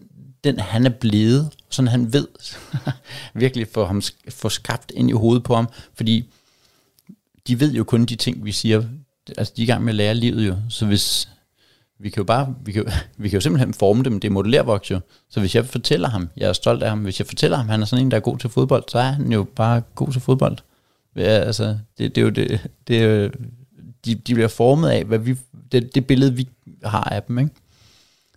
[0.44, 2.28] den han er blevet, sådan han ved,
[3.34, 6.30] virkelig få, ham, få skabt ind i hovedet på ham, fordi
[7.46, 8.82] de ved jo kun de ting, vi siger,
[9.38, 11.28] altså de er i gang med at lære livet jo, så hvis,
[11.98, 12.84] vi kan jo bare, vi kan,
[13.18, 15.00] vi kan jo simpelthen forme dem, det er modellervoks jo,
[15.30, 17.82] så hvis jeg fortæller ham, jeg er stolt af ham, hvis jeg fortæller ham, han
[17.82, 20.20] er sådan en, der er god til fodbold, så er han jo bare god til
[20.20, 20.56] fodbold.
[21.16, 23.30] Ja, altså, det, det er jo det, det er jo,
[24.04, 25.36] de, de bliver formet af, hvad vi,
[25.72, 26.48] det, det billede, vi
[26.84, 27.50] har af dem, ikke?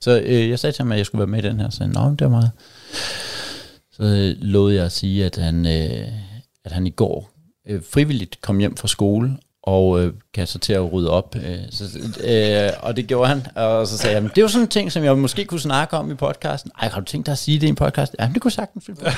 [0.01, 1.87] Så øh, jeg sagde til ham, at jeg skulle være med i den her, så
[1.87, 2.51] nå, det var meget.
[3.91, 6.07] Så øh, lovede jeg at sige, at han, øh,
[6.65, 7.31] at han i går
[7.67, 9.37] øh, frivilligt kom hjem fra skole,
[9.67, 11.35] og øh, kan så til at rydde op.
[11.35, 11.83] Øh, så,
[12.23, 14.91] øh, og det gjorde han, og så sagde jeg, det er jo sådan en ting,
[14.91, 16.71] som jeg måske kunne snakke om i podcasten.
[16.81, 18.15] Ej, har du tænkt dig at sige det i en podcast?
[18.19, 19.05] Ja, det kunne sagtens finde på.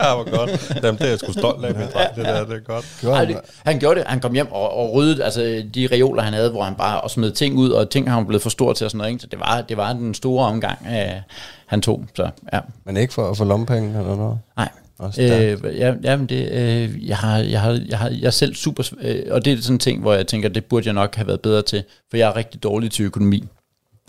[0.00, 0.74] ja, hvor godt.
[0.82, 3.14] Jamen, det er jeg sgu stolt af, min dreng, det der, det er godt.
[3.14, 6.32] Ej, det, han gjorde det, han kom hjem og, og ryddede altså, de reoler, han
[6.32, 8.72] havde, hvor han bare og smed ting ud, og ting har han blevet for stor
[8.72, 9.22] til og sådan noget, ikke?
[9.22, 11.20] så det var, det var den store omgang, øh,
[11.66, 12.04] han tog.
[12.16, 12.60] Så, ja.
[12.84, 14.38] Men ikke for at få lommepenge eller noget?
[14.56, 14.68] Nej.
[15.02, 18.54] Øh, ja, ja, men det, øh, jeg, har, jeg, har, jeg, har, jeg er selv
[18.54, 21.14] super, øh, og det er sådan en ting, hvor jeg tænker, det burde jeg nok
[21.14, 23.44] have været bedre til, for jeg er rigtig dårlig til økonomi.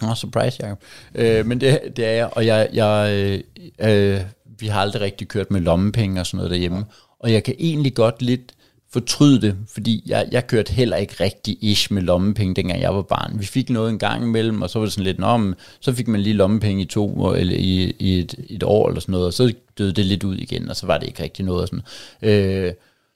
[0.04, 0.82] Åh, oh, surprise, Jacob.
[1.16, 4.22] Øh, men det, det er jeg, og jeg, jeg øh, øh,
[4.60, 6.86] vi har aldrig rigtig kørt med lommepenge og sådan noget derhjemme,
[7.20, 8.54] og jeg kan egentlig godt lidt
[8.96, 13.02] fortryde det, fordi jeg, jeg kørte heller ikke rigtig ish med lommepenge, dengang jeg var
[13.02, 13.40] barn.
[13.40, 15.94] Vi fik noget en gang imellem, og så var det sådan lidt, Nå, men, så
[15.94, 19.28] fik man lige lommepenge i to, eller i, i et, et år eller sådan noget,
[19.28, 21.62] og så døde det lidt ud igen, og så var det ikke rigtig noget.
[21.62, 21.82] Og sådan.
[22.22, 22.74] Øh,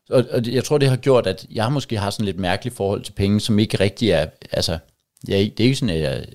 [0.10, 3.02] og, og jeg tror, det har gjort, at jeg måske har sådan lidt mærkeligt forhold
[3.04, 4.78] til penge, som ikke rigtig er, altså,
[5.28, 6.26] jeg, det er ikke sådan, at jeg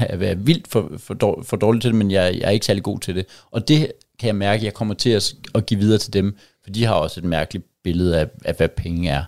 [0.30, 2.82] er vildt for, for, dårlig, for dårlig til det, men jeg, jeg er ikke særlig
[2.82, 3.26] god til det.
[3.50, 6.36] Og det kan jeg mærke, at jeg kommer til at, at give videre til dem,
[6.64, 9.24] for de har også et mærkeligt billede af, af hvad penge er,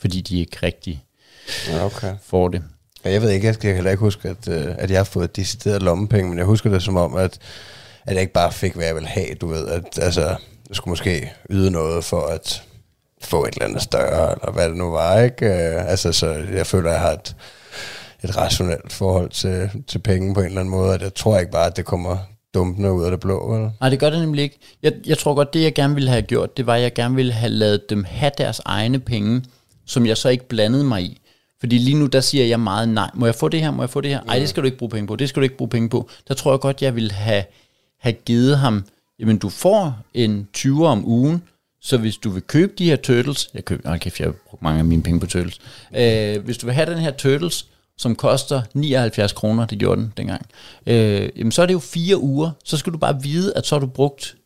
[0.00, 1.04] fordi de ikke rigtig
[1.68, 2.14] ja, okay.
[2.22, 2.62] får det.
[3.04, 5.36] Ja, jeg ved ikke, jeg kan heller ikke huske, at, øh, at jeg har fået
[5.36, 7.38] decideret lommepenge, men jeg husker det som om, at,
[8.06, 10.22] at jeg ikke bare fik, hvad jeg ville have, du ved, at altså,
[10.68, 12.62] jeg skulle måske yde noget for at
[13.20, 15.46] få et eller andet større, eller hvad det nu var, ikke?
[15.46, 17.36] Øh, altså, så jeg føler, at jeg har et,
[18.24, 21.52] et rationelt forhold til, til penge på en eller anden måde, at jeg tror ikke
[21.52, 22.16] bare, at det kommer
[22.54, 23.70] dumpende ud af det blå, eller?
[23.80, 24.58] Nej, det gør det nemlig ikke.
[24.82, 27.14] Jeg, jeg tror godt, det jeg gerne ville have gjort, det var, at jeg gerne
[27.14, 29.44] ville have lavet dem have deres egne penge,
[29.86, 31.20] som jeg så ikke blandede mig i.
[31.60, 33.10] Fordi lige nu, der siger jeg meget nej.
[33.14, 33.70] Må jeg få det her?
[33.70, 34.20] Må jeg få det her?
[34.26, 35.16] Nej, det skal du ikke bruge penge på.
[35.16, 36.08] Det skal du ikke bruge penge på.
[36.28, 37.44] Der tror jeg godt, jeg ville have,
[38.00, 38.84] have givet ham,
[39.18, 41.42] jamen du får en 20 om ugen,
[41.80, 44.78] så hvis du vil købe de her turtles, jeg køber, okay, jeg har brugt mange
[44.78, 45.60] af mine penge på turtles,
[45.96, 47.66] øh, hvis du vil have den her turtles,
[48.02, 50.46] som koster 79 kroner, det gjorde den dengang,
[50.86, 53.74] øh, jamen så er det jo fire uger, så skal du bare vide, at så
[53.74, 54.36] har du brugt,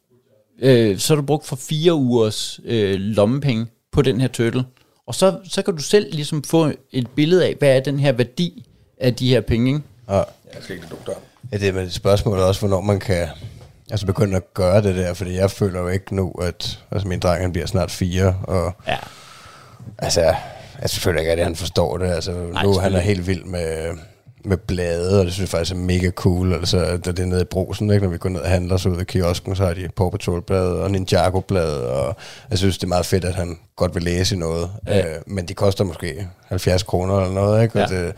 [0.59, 4.65] øh, så har du brugt for fire ugers øh, lommepenge på den her turtle,
[5.07, 8.13] og så, så kan du selv ligesom få et billede af, hvad er den her
[8.13, 8.67] værdi
[9.01, 9.83] af de her penge, ikke?
[10.09, 10.17] Ja.
[10.17, 11.15] Jeg skal ikke det
[11.53, 13.29] Ja, det er med spørgsmålet også, hvornår man kan
[13.91, 17.21] altså begynde at gøre det der, fordi jeg føler jo ikke nu, at altså min
[17.21, 18.97] dreng han bliver snart fire, og ja.
[19.99, 20.35] altså
[20.83, 22.07] jeg selvfølgelig ikke, at han forstår det.
[22.07, 23.97] Altså, Nej, nu han er helt vild med,
[24.45, 26.53] med blade, og det synes jeg faktisk er mega cool.
[26.53, 28.05] Altså, da det er nede i brosen, ikke?
[28.05, 30.43] når vi går ned og handler så ud af kiosken, så har de Paw patrol
[30.43, 32.17] blade og Ninjago-blade, og
[32.51, 34.71] jeg synes, det er meget fedt, at han godt vil læse noget.
[34.87, 34.99] Ja.
[34.99, 37.83] Øh, men de koster måske 70 kroner eller noget, ikke?
[37.83, 37.97] Og ja.
[37.97, 38.15] det,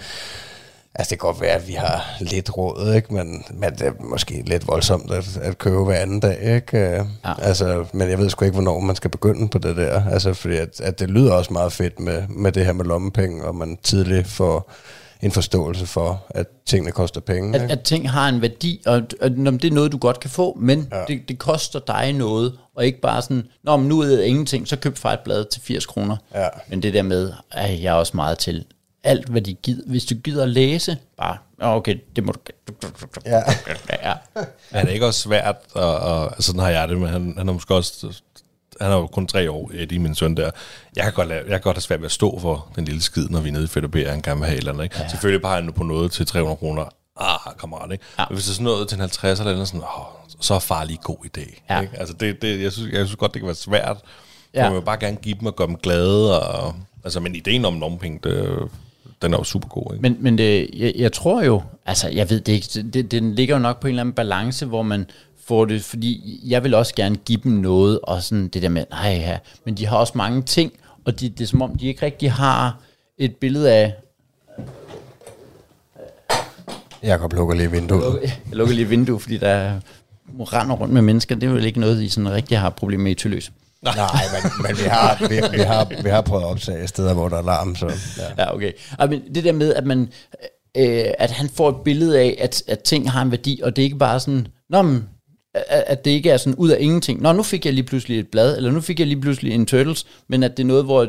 [0.98, 3.14] Altså det kan godt være, at vi har lidt råd, ikke?
[3.14, 6.54] Men, men det er måske lidt voldsomt at, at købe hver anden dag.
[6.54, 6.78] Ikke?
[6.78, 7.04] Ja.
[7.42, 10.02] Altså, men jeg ved sgu ikke, hvornår man skal begynde på det der.
[10.10, 13.44] Altså, fordi at, at det lyder også meget fedt med, med det her med lommepenge,
[13.44, 14.72] og man tidligt får
[15.22, 17.58] en forståelse for, at tingene koster penge.
[17.58, 20.56] At, at ting har en værdi, og, og det er noget, du godt kan få,
[20.60, 21.04] men ja.
[21.08, 24.68] det, det koster dig noget, og ikke bare sådan, Nå, men nu er det ingenting,
[24.68, 26.16] så køb blad til 80 kroner.
[26.34, 26.48] Ja.
[26.68, 28.64] Men det der med, at jeg er også meget til,
[29.08, 29.82] alt, hvad de gider.
[29.86, 32.38] Hvis du gider at læse, bare, okay, det må du...
[33.26, 33.42] Ja.
[34.02, 34.14] ja.
[34.70, 37.48] Er det ikke også svært, og, og altså, sådan har jeg det, men han, han
[37.48, 38.12] er måske også
[38.80, 40.50] han er jo kun tre år, i min søn der.
[40.96, 43.02] Jeg kan, godt lade, jeg kan godt have svært ved at stå for den lille
[43.02, 44.84] skid, når vi er nede i Fedt og han gerne vil have eller andet.
[44.84, 44.96] Ikke?
[44.98, 45.08] Ja.
[45.08, 46.84] Selvfølgelig bare han på noget til 300 kroner.
[47.20, 48.04] Ah, kammerat, ikke?
[48.18, 48.24] Ja.
[48.28, 50.04] Men hvis det er sådan noget til en 50 eller andet, sådan, åh,
[50.40, 51.60] så er far lige god idé.
[51.70, 51.80] Ja.
[51.80, 51.98] Ikke?
[51.98, 53.96] Altså, det, det, jeg, synes, jeg synes godt, det kan være svært.
[54.54, 54.64] Ja.
[54.64, 56.42] Man vil bare gerne give dem og gøre dem glade.
[56.42, 58.68] Og, altså, men ideen om lommepenge, det,
[59.22, 59.94] den er jo super god.
[59.94, 60.02] Ikke?
[60.02, 63.54] Men, men det, jeg, jeg tror jo, altså jeg ved det ikke, det, den ligger
[63.54, 65.06] jo nok på en eller anden balance, hvor man
[65.44, 68.84] får det, fordi jeg vil også gerne give dem noget, og sådan det der med,
[68.90, 70.72] nej ja, men de har også mange ting,
[71.04, 72.80] og de, det er som om, de ikke rigtig har
[73.18, 73.94] et billede af...
[77.02, 78.02] Jakob lukker lige vinduet.
[78.02, 79.80] Jeg lukker, jeg lukker lige vinduet, fordi der
[80.38, 83.12] render rundt med mennesker, det er jo ikke noget, I sådan rigtig har problemer med
[83.12, 83.52] i Tølløs.
[83.82, 83.94] Nej,
[84.32, 87.36] men, men vi, har, vi, vi, har, vi har prøvet at optage steder, hvor der
[87.36, 87.76] er larm.
[87.76, 87.86] Så,
[88.18, 88.42] ja.
[88.42, 88.72] ja, okay.
[88.98, 90.08] Og, men det der med, at man
[90.76, 93.82] øh, at han får et billede af, at, at ting har en værdi, og det
[93.82, 95.08] er ikke bare sådan, Nå, men,
[95.54, 97.22] at, at det ikke er sådan ud af ingenting.
[97.22, 99.66] Nå, nu fik jeg lige pludselig et blad, eller nu fik jeg lige pludselig en
[99.66, 101.04] Turtles, men at det er noget, hvor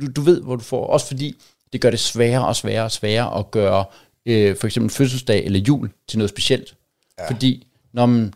[0.00, 1.34] du, du ved, hvor du får, også fordi
[1.72, 3.84] det gør det sværere og sværere og sværere at gøre
[4.26, 6.74] øh, for eksempel fødselsdag eller jul til noget specielt.
[7.18, 7.30] Ja.
[7.30, 8.34] Fordi, når man,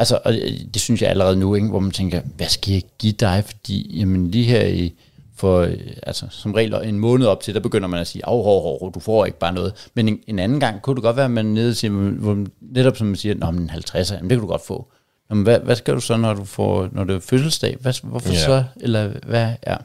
[0.00, 2.82] altså, og det det synes jeg allerede nu, ikke, hvor man tænker, hvad skal jeg
[2.98, 3.42] give dig?
[3.46, 4.92] Fordi, jamen lige her i,
[5.36, 8.42] for, øh, altså som regel en måned op til, der begynder man at sige, au,
[8.42, 9.88] hov, hov, du får ikke bare noget.
[9.94, 12.96] Men en, en anden gang kunne det godt være, at man nede siger, hvor, netop
[12.96, 14.92] som man siger, nå, men 50'er, jamen det kan du godt få.
[15.30, 17.76] Nå, men hvad, hvad skal du så, når du får, når det er fødselsdag?
[17.80, 18.38] Hvad, hvorfor Ja.
[18.44, 18.64] så?
[18.80, 19.52] Eller hvad?
[19.66, 19.76] Ja.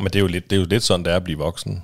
[0.00, 1.82] Men det er, jo lidt, det er jo lidt sådan, det er at blive voksen.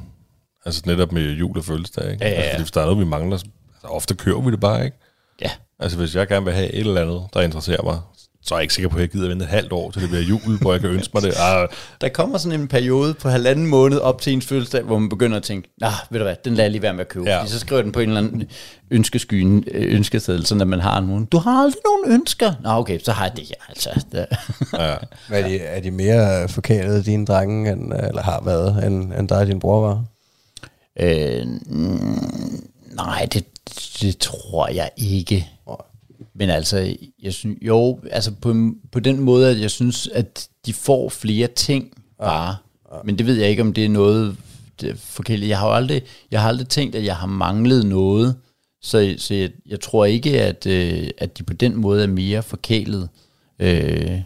[0.67, 2.25] Altså netop med jul og fødselsdag, ikke?
[2.25, 2.43] Ja, ja, ja.
[2.43, 4.97] Altså, hvis der er noget, vi mangler, så altså, ofte kører vi det bare, ikke?
[5.43, 5.51] Ja.
[5.85, 7.99] Altså hvis jeg gerne vil have et eller andet, der interesserer mig,
[8.47, 10.09] så er jeg ikke sikker på, at jeg gider vente et halvt år, til det
[10.11, 11.35] bliver jul, hvor jeg kan ønske mig det.
[11.41, 11.69] Ah,
[12.01, 15.37] Der kommer sådan en periode på halvanden måned op til ens fødselsdag, hvor man begynder
[15.37, 17.25] at tænke, nah, ved du hvad, den lader jeg lige være med at købe.
[17.27, 17.33] Ja.
[17.33, 17.41] Ja.
[17.41, 18.45] Fordi så skriver den på en eller anden
[18.91, 21.25] ønskeskyen, øh, ønskeseddel, sådan at man har nogen.
[21.25, 22.53] Du har aldrig nogen ønsker.
[22.63, 23.55] Nå okay, så har jeg det her.
[23.69, 24.27] Altså, det.
[24.79, 24.95] ja.
[25.29, 29.29] Men er de, er de mere forkælede, dine drenge, end, eller har været, end, end
[29.29, 30.05] dig og din bror var?
[31.01, 31.47] øh,
[32.97, 33.45] nej, det,
[34.01, 35.49] det tror jeg ikke.
[36.35, 40.73] Men altså, jeg synes, jo, altså på, på den måde, at jeg synes, at de
[40.73, 42.57] får flere ting bare.
[43.05, 44.37] Men det ved jeg ikke, om det er noget
[44.81, 45.49] det er forkert.
[45.49, 48.37] Jeg har jo aldrig, jeg har aldrig tænkt, at jeg har manglet noget.
[48.83, 52.43] Så, så jeg, jeg tror ikke, at, øh, at de på den måde er mere
[52.43, 53.09] forkælet.
[53.59, 54.21] Øh,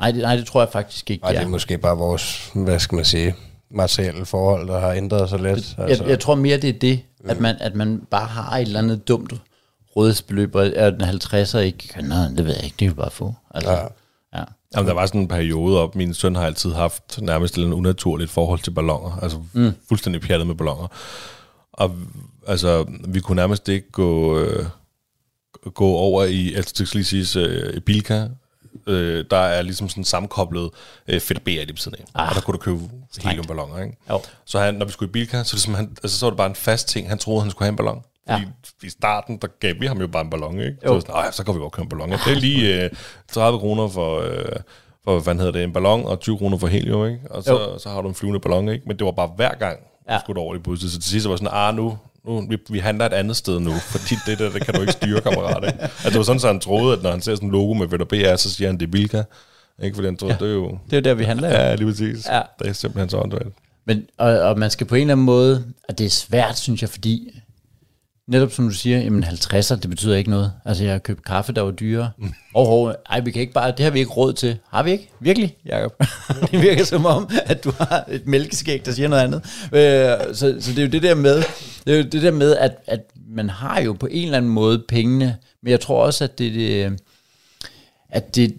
[0.00, 2.50] nej, det, nej, det tror jeg faktisk ikke, Nej, de det er måske bare vores,
[2.54, 3.34] hvad skal man sige,
[3.70, 5.74] materielle forhold, der har ændret sig lidt.
[5.78, 5.84] Altså.
[6.02, 8.78] Jeg, jeg tror mere, det er det, at man, at man bare har et eller
[8.78, 9.32] andet dumt
[9.96, 12.94] rådighedsbeløb, og at den 50'er ikke kan noget, det ved jeg ikke, det er jo
[12.94, 13.34] bare få.
[13.50, 13.76] Altså, Ja.
[13.78, 13.86] ja.
[14.34, 14.44] ja.
[14.76, 17.76] Jamen, der var sådan en periode op, min søn har altid haft nærmest et andet
[17.76, 19.72] unaturligt forhold til ballonger, altså mm.
[19.88, 20.86] fuldstændig pjattet med ballonger.
[21.72, 21.96] Og
[22.46, 24.66] altså, vi kunne nærmest ikke gå, øh,
[25.74, 28.26] gå over i, altså det skal lige siges, øh, Bilka,
[28.88, 30.70] øh, der er ligesom sådan sammenkoblet
[31.08, 32.22] øh, fedt B lige siden af.
[32.22, 32.78] Ah, og der kunne du købe
[33.22, 33.96] heliumballoner, ikke?
[34.10, 34.20] Jo.
[34.44, 36.46] Så han, når vi skulle i Bilka, så, ligesom han, altså, så var det bare
[36.48, 37.08] en fast ting.
[37.08, 38.02] Han troede, han skulle have en ballon.
[38.28, 38.42] Ja.
[38.82, 40.76] i starten, der gav vi ham jo bare en ballon, ikke?
[40.82, 42.10] Så, var det sådan, "Åh ja, så kan vi godt købe en ballon.
[42.10, 42.90] Det er lige øh,
[43.32, 44.56] 30 kroner for, øh,
[45.04, 47.20] for, hvad hedder det, en ballon, og 20 kroner for helium, ikke?
[47.30, 48.84] Og så, så har du en flyvende ballon, ikke?
[48.86, 49.78] Men det var bare hver gang,
[50.08, 50.12] ja.
[50.14, 50.20] Ja.
[50.20, 50.90] skulle over i budget.
[50.92, 53.72] Så til sidst var sådan, ah, nu, nu vi, vi handler et andet sted nu,
[53.72, 55.82] fordi det der, det kan du ikke styre, kammerat, ikke?
[55.82, 57.86] Altså, det var sådan, så han troede, at når han ser sådan en logo med
[57.86, 59.22] VDB, så siger han, det er Bilka.
[59.82, 59.94] Ikke?
[59.94, 60.44] Fordi han troede, ja.
[60.44, 60.78] det er jo...
[60.84, 61.48] Det er jo der, vi handler.
[61.48, 62.26] Ja, lige præcis.
[62.28, 62.40] Ja.
[62.58, 63.48] Det er simpelthen så åndssvagt.
[63.84, 66.82] Men, og, og man skal på en eller anden måde, og det er svært, synes
[66.82, 67.40] jeg, fordi
[68.28, 70.52] netop som du siger, jamen 50'er, det betyder ikke noget.
[70.64, 72.10] Altså, jeg har købt kaffe, der var dyrere.
[72.54, 74.58] Og oh, oh, ej, vi kan ikke bare, det har vi ikke råd til.
[74.70, 75.10] Har vi ikke?
[75.20, 76.02] Virkelig, Jacob?
[76.50, 79.42] det virker som om, at du har et mælkeskæg, der siger noget andet.
[79.72, 81.42] Øh, så, så det er jo det der med,
[81.86, 84.50] det er jo det der med, at, at man har jo på en eller anden
[84.50, 86.98] måde pengene, men jeg tror også, at det, det
[88.10, 88.58] at det,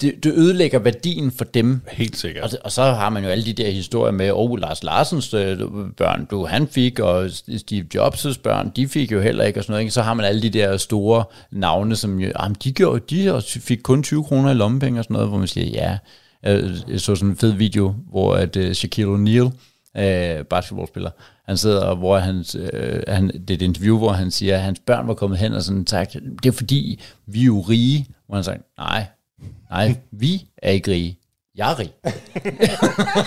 [0.00, 2.44] det, det ødelægger værdien for dem, Helt sikkert.
[2.44, 5.58] og, og så har man jo alle de der historier med, oh, Lars Larsens øh,
[5.96, 9.72] børn, du, han fik, og Steve Jobs' børn, de fik jo heller ikke, og sådan
[9.72, 9.82] noget.
[9.82, 9.94] Ikke?
[9.94, 13.78] Så har man alle de der store navne, som jo, jamen, de, gjorde, de fik
[13.82, 15.98] kun 20 kroner i lommepenge og sådan noget, hvor man siger, ja,
[16.46, 19.50] Øh, jeg så sådan en fed video, hvor at uh, Shaquille O'Neal,
[20.42, 21.10] basketballspiller,
[21.46, 24.62] han sidder, og hvor han, uh, han, det er et interview, hvor han siger, at
[24.62, 28.06] hans børn var kommet hen og sådan sagt, det er fordi, vi er jo rige,
[28.26, 29.06] hvor han sagde, nej,
[29.74, 31.18] nej, vi er ikke rige,
[31.56, 31.92] jeg er rig.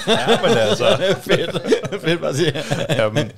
[0.08, 0.86] Ja, men altså...
[1.28, 1.62] fedt.
[2.02, 2.54] fedt bare at sige.
[2.90, 3.32] ja, men,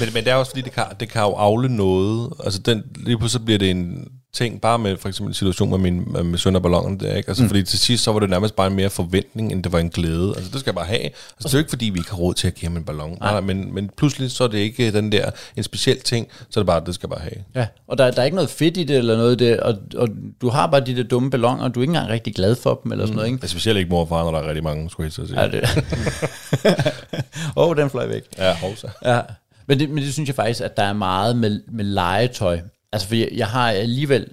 [0.00, 2.32] men, men det er også fordi, det kan, det kan jo afle noget.
[2.44, 5.78] Altså, den, lige pludselig bliver det en ting, bare med for eksempel en situation med
[5.78, 7.28] min med, søn og ballonen der, ikke?
[7.28, 7.48] Altså, mm.
[7.48, 9.88] fordi til sidst, så var det nærmest bare en mere forventning, end det var en
[9.88, 10.32] glæde.
[10.36, 11.02] Altså, det skal jeg bare have.
[11.02, 11.12] Altså,
[11.42, 13.10] det er jo ikke fordi, vi ikke har råd til at give ham en ballon.
[13.20, 13.30] Nej.
[13.30, 16.62] Nej, men, men pludselig, så er det ikke den der, en speciel ting, så er
[16.62, 17.44] det bare, det skal bare have.
[17.54, 19.74] Ja, og der, der er ikke noget fedt i det, eller noget i det, og,
[19.96, 20.08] og
[20.40, 22.80] du har bare de der dumme balloner, og du er ikke engang rigtig glad for
[22.82, 23.38] dem, eller sådan noget, ikke?
[23.42, 25.40] Altså, specielt ikke mor og far, når der er rigtig mange, skulle jeg sige.
[25.40, 25.62] Ja, det.
[27.56, 28.22] Åh, oh, den fløj væk.
[28.38, 28.86] Ja, hovsa.
[29.04, 29.20] Ja,
[29.66, 32.60] men det, men det synes jeg faktisk, at der er meget med, med legetøj.
[32.96, 34.26] Altså, for jeg, jeg har alligevel,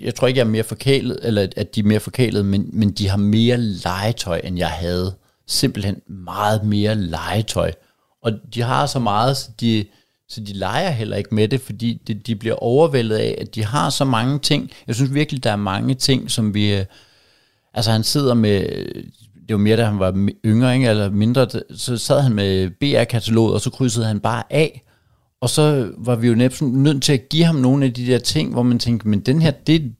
[0.00, 2.90] jeg tror ikke, jeg er mere forkælet, eller at de er mere forkælet, men, men
[2.90, 5.14] de har mere legetøj, end jeg havde.
[5.46, 7.72] Simpelthen meget mere legetøj.
[8.22, 9.84] Og de har så meget, så de,
[10.28, 13.64] så de leger heller ikke med det, fordi de, de bliver overvældet af, at de
[13.64, 14.70] har så mange ting.
[14.86, 16.74] Jeg synes virkelig, der er mange ting, som vi...
[16.74, 16.84] Øh,
[17.74, 18.60] altså han sidder med,
[19.48, 20.88] det var mere da han var yngre, ikke?
[20.88, 24.85] eller mindre, så sad han med BR-kataloget, og så krydsede han bare af.
[25.46, 28.18] Og så var vi jo næsten nødt til at give ham nogle af de der
[28.18, 29.92] ting, hvor man tænkte, men den her, det,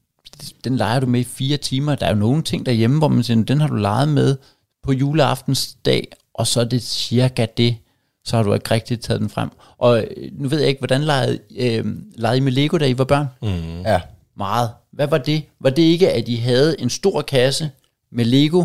[0.64, 1.94] den leger du med i fire timer.
[1.94, 4.36] Der er jo nogle ting derhjemme, hvor man siger, den har du leget med
[4.82, 7.76] på juleaftensdag, og så er det cirka det,
[8.24, 9.50] så har du ikke rigtig taget den frem.
[9.78, 11.84] Og øh, nu ved jeg ikke, hvordan legede, øh,
[12.14, 13.26] legede I med Lego, da I var børn?
[13.42, 13.80] Mm.
[13.80, 14.00] Ja.
[14.36, 14.70] meget.
[14.92, 15.42] Hvad var det?
[15.60, 17.70] Var det ikke, at I havde en stor kasse
[18.12, 18.64] med Lego,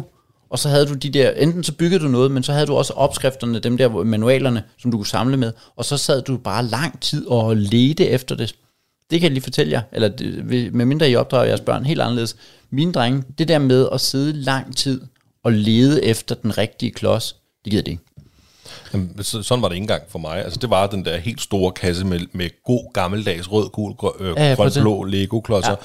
[0.52, 2.76] og så havde du de der, enten så byggede du noget, men så havde du
[2.76, 6.66] også opskrifterne, dem der manualerne, som du kunne samle med, og så sad du bare
[6.66, 8.56] lang tid og ledte efter det.
[9.12, 12.02] Det kan jeg lige fortælle jer, eller det, med mindre I opdrager jeres børn helt
[12.02, 12.36] anderledes.
[12.70, 15.02] Mine drenge, det der med at sidde lang tid
[15.44, 17.36] og lede efter den rigtige klods,
[17.66, 18.04] det gider det ikke.
[18.94, 20.44] Jamen, så, sådan var det ikke engang for mig.
[20.44, 24.12] Altså, det var den der helt store kasse med, med god gammeldags rød, gul, grøn,
[24.20, 25.72] øh, Ja, grøn blå Lego-klodser.
[25.72, 25.76] Ja.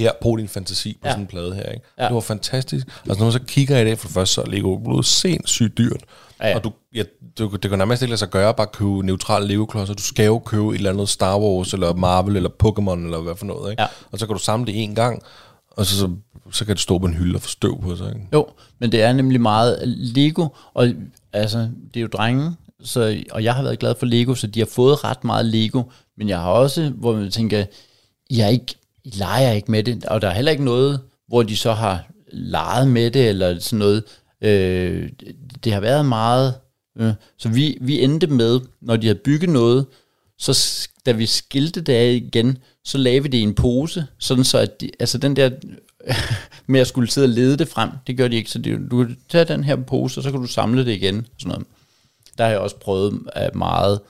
[0.00, 1.10] Her, brug din fantasi på Ja.
[1.10, 1.62] sådan en plade her.
[1.72, 1.84] Ikke?
[1.98, 2.04] Ja.
[2.06, 2.86] Det var fantastisk.
[2.86, 5.78] Altså, når man så kigger i det, for det første, så er Lego blevet sindssygt
[5.78, 6.00] dyrt.
[6.40, 6.56] Ja, ja.
[6.56, 7.02] Og du, ja,
[7.38, 9.94] du, det kan nærmest ikke lade sig gøre at bare købe neutrale Lego-klodser.
[9.94, 13.36] Du skal jo købe et eller andet Star Wars, eller Marvel, eller Pokémon, eller hvad
[13.36, 13.70] for noget.
[13.70, 13.82] Ikke?
[13.82, 13.88] Ja.
[14.12, 15.22] Og så kan du samle det en gang,
[15.70, 16.10] og så, så,
[16.52, 18.08] så kan det stå på en hylde og få støv på sig.
[18.08, 18.20] Ikke?
[18.32, 18.46] Jo,
[18.78, 20.88] men det er nemlig meget Lego, og
[21.32, 21.58] altså,
[21.94, 24.68] det er jo drenge, så, og jeg har været glad for Lego, så de har
[24.72, 25.82] fået ret meget Lego,
[26.18, 27.64] men jeg har også, hvor man tænker,
[28.30, 28.74] I, er ikke,
[29.04, 32.10] i leger ikke med det, og der er heller ikke noget, hvor de så har
[32.32, 34.04] leget med det, eller sådan noget.
[34.40, 35.08] Øh,
[35.64, 36.54] det, har været meget,
[36.98, 39.86] øh, så vi, vi endte med, når de havde bygget noget,
[40.38, 44.44] så da vi skilte det af igen, så lavede vi det i en pose, sådan
[44.44, 45.50] så at de, altså den der
[46.72, 49.04] med at skulle sidde og lede det frem, det gør de ikke, så det, du
[49.04, 51.66] kan tage den her pose, og så kan du samle det igen, og sådan noget.
[52.38, 54.00] Der har jeg også prøvet øh, meget,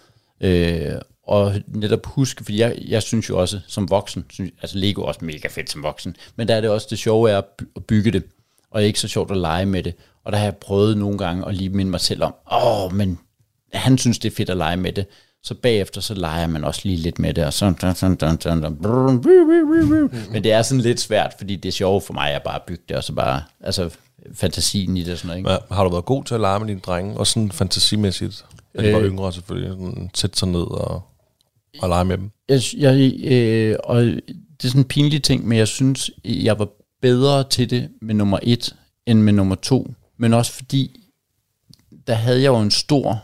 [0.40, 1.00] øh,
[1.30, 5.06] og netop huske, fordi jeg, jeg synes jo også som voksen, synes, altså Lego er
[5.06, 7.68] også mega fedt som voksen, men der er det også det sjove er at by-
[7.76, 8.22] at bygge det,
[8.70, 9.94] og ikke så sjovt at lege med det.
[10.24, 13.18] Og der har jeg prøvet nogle gange at lige minde mig selv om, åh, men
[13.72, 15.06] han synes, det er fedt at lege med det.
[15.42, 17.64] Så bagefter, så leger man også lige lidt med det, og så...
[17.64, 20.32] Dun, dun, dun, dun, dun, brrr, brrr, brrr, brrr.
[20.32, 22.82] Men det er sådan lidt svært, fordi det sjove for mig er bare at bygge
[22.88, 23.90] det, og så bare, altså
[24.34, 25.50] fantasien i det og sådan noget, ikke?
[25.50, 27.18] Ja, har du været god til at lege med dine drenge?
[27.18, 28.44] Og sådan fantasimæssigt?
[28.74, 29.70] At de var yngre selvfølgelig.
[29.70, 31.02] Sådan, sætte sig ned og,
[31.82, 32.30] og lege med dem.
[32.48, 36.68] jeg, jeg, øh, og det er sådan en pinlig ting, men jeg synes, jeg var
[37.02, 38.74] bedre til det med nummer et,
[39.06, 39.94] end med nummer to.
[40.18, 41.00] Men også fordi,
[42.06, 43.22] der havde jeg jo en stor,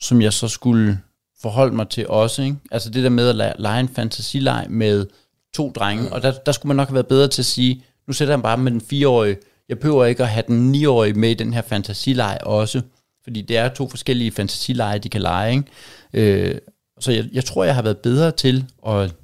[0.00, 0.98] som jeg så skulle
[1.42, 2.42] forholde mig til også.
[2.42, 2.56] Ikke?
[2.70, 5.06] Altså det der med at le- lege en fantasileg med
[5.54, 8.12] to drenge, og der, der skulle man nok have været bedre til at sige, nu
[8.12, 9.36] sætter jeg bare med den fireårige,
[9.68, 12.82] jeg behøver ikke at have den niårige med i den her fantasileg også,
[13.24, 15.52] fordi det er to forskellige fantasileje, de kan lege.
[15.52, 16.42] Ikke?
[16.48, 16.58] Øh,
[17.00, 19.14] så jeg, jeg tror, jeg har været bedre til at,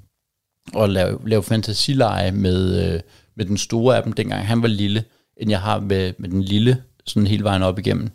[0.79, 3.01] at lave, lave fantasileje med, øh,
[3.35, 5.05] med den store af dem, dengang han var lille,
[5.37, 8.11] end jeg har med, med den lille, sådan hele vejen op igennem.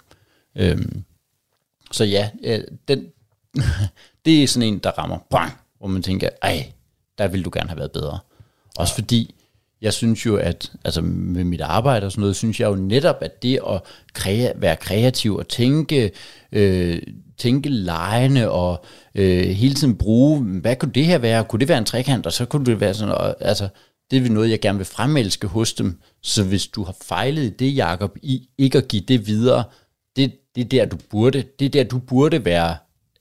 [0.56, 1.04] Øhm,
[1.92, 3.08] så ja, øh, den,
[4.26, 6.72] det er sådan en, der rammer, bang, hvor man tænker, ej,
[7.18, 8.20] der ville du gerne have været bedre.
[8.78, 9.36] Også fordi,
[9.82, 13.18] jeg synes jo, at altså med mit arbejde og sådan noget, synes jeg jo netop,
[13.22, 13.82] at det at
[14.20, 16.12] krea- være kreativ og tænke,
[16.52, 17.02] øh,
[17.38, 21.44] tænke lejende og øh, hele tiden bruge, hvad kunne det her være?
[21.44, 22.26] Kunne det være en trekant?
[22.26, 23.68] Og så kunne det være sådan, og, altså,
[24.12, 26.00] det er noget, jeg gerne vil fremelske hos dem.
[26.24, 29.64] Så hvis du har fejlet i det, Jacob, i ikke at give det videre,
[30.16, 32.76] det, det er der, du burde, det er der, du burde være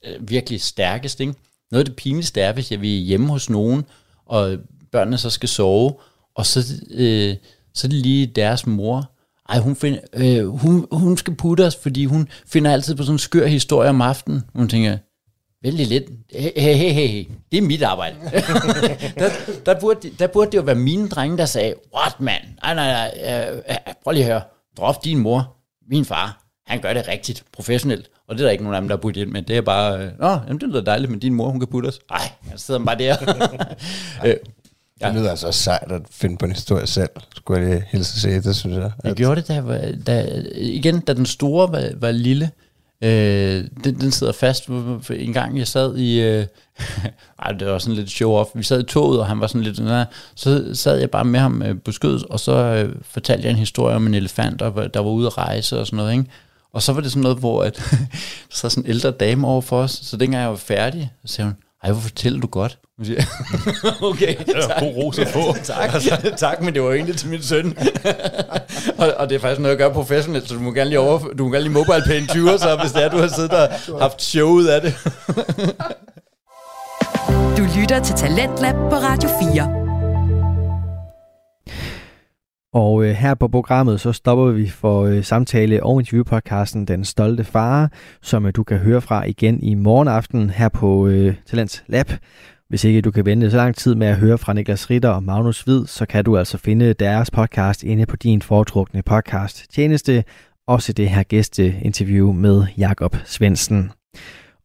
[0.06, 1.20] øh, virkelig stærkest.
[1.20, 1.34] Ikke?
[1.70, 3.84] Noget af det pinligste er, hvis jeg vil hjemme hos nogen,
[4.26, 4.58] og
[4.92, 5.94] børnene så skal sove,
[6.36, 6.60] og så,
[6.90, 7.36] øh,
[7.74, 9.10] så er det lige deres mor.
[9.48, 13.14] Ej, hun, find, øh, hun, hun skal putte os, fordi hun finder altid på sådan
[13.14, 14.42] en skør historie om aftenen.
[14.54, 14.98] Hun tænker,
[15.62, 16.04] vældig lidt.
[16.32, 17.24] Hey, hey, hey, hey.
[17.52, 18.16] Det er mit arbejde.
[19.20, 19.30] der,
[19.66, 22.40] der, burde, der burde det jo være mine drenge, der sagde, what man?
[22.62, 23.48] Nej, nej, nej.
[23.50, 24.42] Øh, øh, prøv lige at høre.
[24.76, 25.56] Drop din mor.
[25.90, 26.42] Min far.
[26.66, 28.10] Han gør det rigtigt, professionelt.
[28.28, 29.42] Og det er der ikke nogen af dem, der har budt ind med.
[29.42, 31.86] Det er bare, øh, nå, jamen, det lyder dejligt, men din mor, hun kan putte
[31.86, 32.00] os.
[32.10, 33.16] Nej, jeg sidder bare der.
[34.26, 34.34] øh,
[35.04, 38.40] det lyder altså sejt at finde på en historie selv, skulle jeg lige hilse sige.
[38.40, 38.90] Det synes jeg.
[39.04, 42.50] Jeg At, gjorde det, da, jeg var, da, igen, da den store var, var lille.
[43.02, 44.68] Øh, den, den sidder fast.
[45.10, 46.20] En gang jeg sad i...
[46.20, 46.46] Øh,
[47.42, 48.50] ej, det var sådan lidt show-off.
[48.54, 49.80] Vi sad i toget, og han var sådan lidt...
[50.34, 53.56] Så sad jeg bare med ham øh, på skødet, og så øh, fortalte jeg en
[53.58, 56.12] historie om en elefant, der, var- der var ude at rejse og sådan noget.
[56.12, 56.24] Ikke?
[56.72, 57.96] Og så var det sådan noget, hvor at, der
[58.50, 59.90] sad sådan en ældre dame over for os.
[60.02, 61.56] Så dengang jeg var færdig, så sagde hun,
[61.86, 62.78] ej, hvor fortæller du godt?
[62.98, 63.22] Jeg siger,
[64.10, 64.34] okay,
[64.68, 64.80] tak.
[64.80, 65.54] god ros at få.
[65.62, 65.90] tak,
[66.36, 67.78] tak, men det var egentlig til min søn.
[68.98, 71.18] og, og, det er faktisk noget, jeg gør professionelt, så du må gerne lige, over,
[71.18, 73.52] du må gerne lige mobile pay en 20'er, så hvis det er, du har siddet
[73.52, 74.94] og haft show ud af det.
[77.58, 79.85] Du lytter til Talentlab på Radio 4.
[82.76, 87.44] Og øh, her på programmet, så stopper vi for øh, samtale og interviewpodcasten Den Stolte
[87.44, 91.84] Far, som øh, du kan høre fra igen i morgen aften her på øh, Talents
[91.86, 92.12] Lab.
[92.68, 95.22] Hvis ikke du kan vente så lang tid med at høre fra Niklas Ritter og
[95.22, 100.24] Magnus Hvid, så kan du altså finde deres podcast inde på din foretrukne podcast tjeneste,
[100.66, 103.90] også det her gæsteinterview med Jakob Svendsen.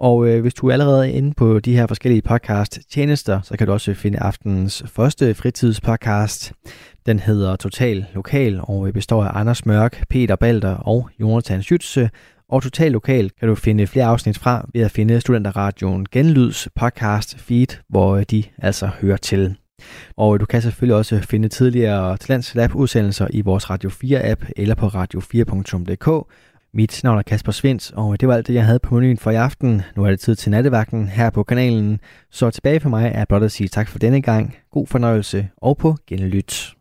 [0.01, 3.68] Og øh, hvis du er allerede inde på de her forskellige podcast tjenester, så kan
[3.68, 6.53] du også finde aftenens første fritidspodcast.
[7.06, 12.08] Den hedder Total Lokal og består af Anders Mørk, Peter Balder og Jonathan Schütze.
[12.49, 17.39] Og Total Lokal kan du finde flere afsnit fra ved at finde Studenterradioen Genlyds podcast
[17.39, 19.56] feed, hvor øh, de altså hører til.
[20.18, 24.45] Og du kan selvfølgelig også finde tidligere Talents Lab udsendelser i vores Radio 4 app
[24.58, 26.28] eller på radio4.dk.
[26.74, 29.32] Mit navn er Kasper Svens, og det var alt det, jeg havde på menuen for
[29.32, 29.82] i aften.
[29.95, 31.99] Nu er det tid til nattevagten her på kanalen.
[32.32, 34.56] Så tilbage for mig er blot at sige tak for denne gang.
[34.72, 36.80] God fornøjelse og på genlyt.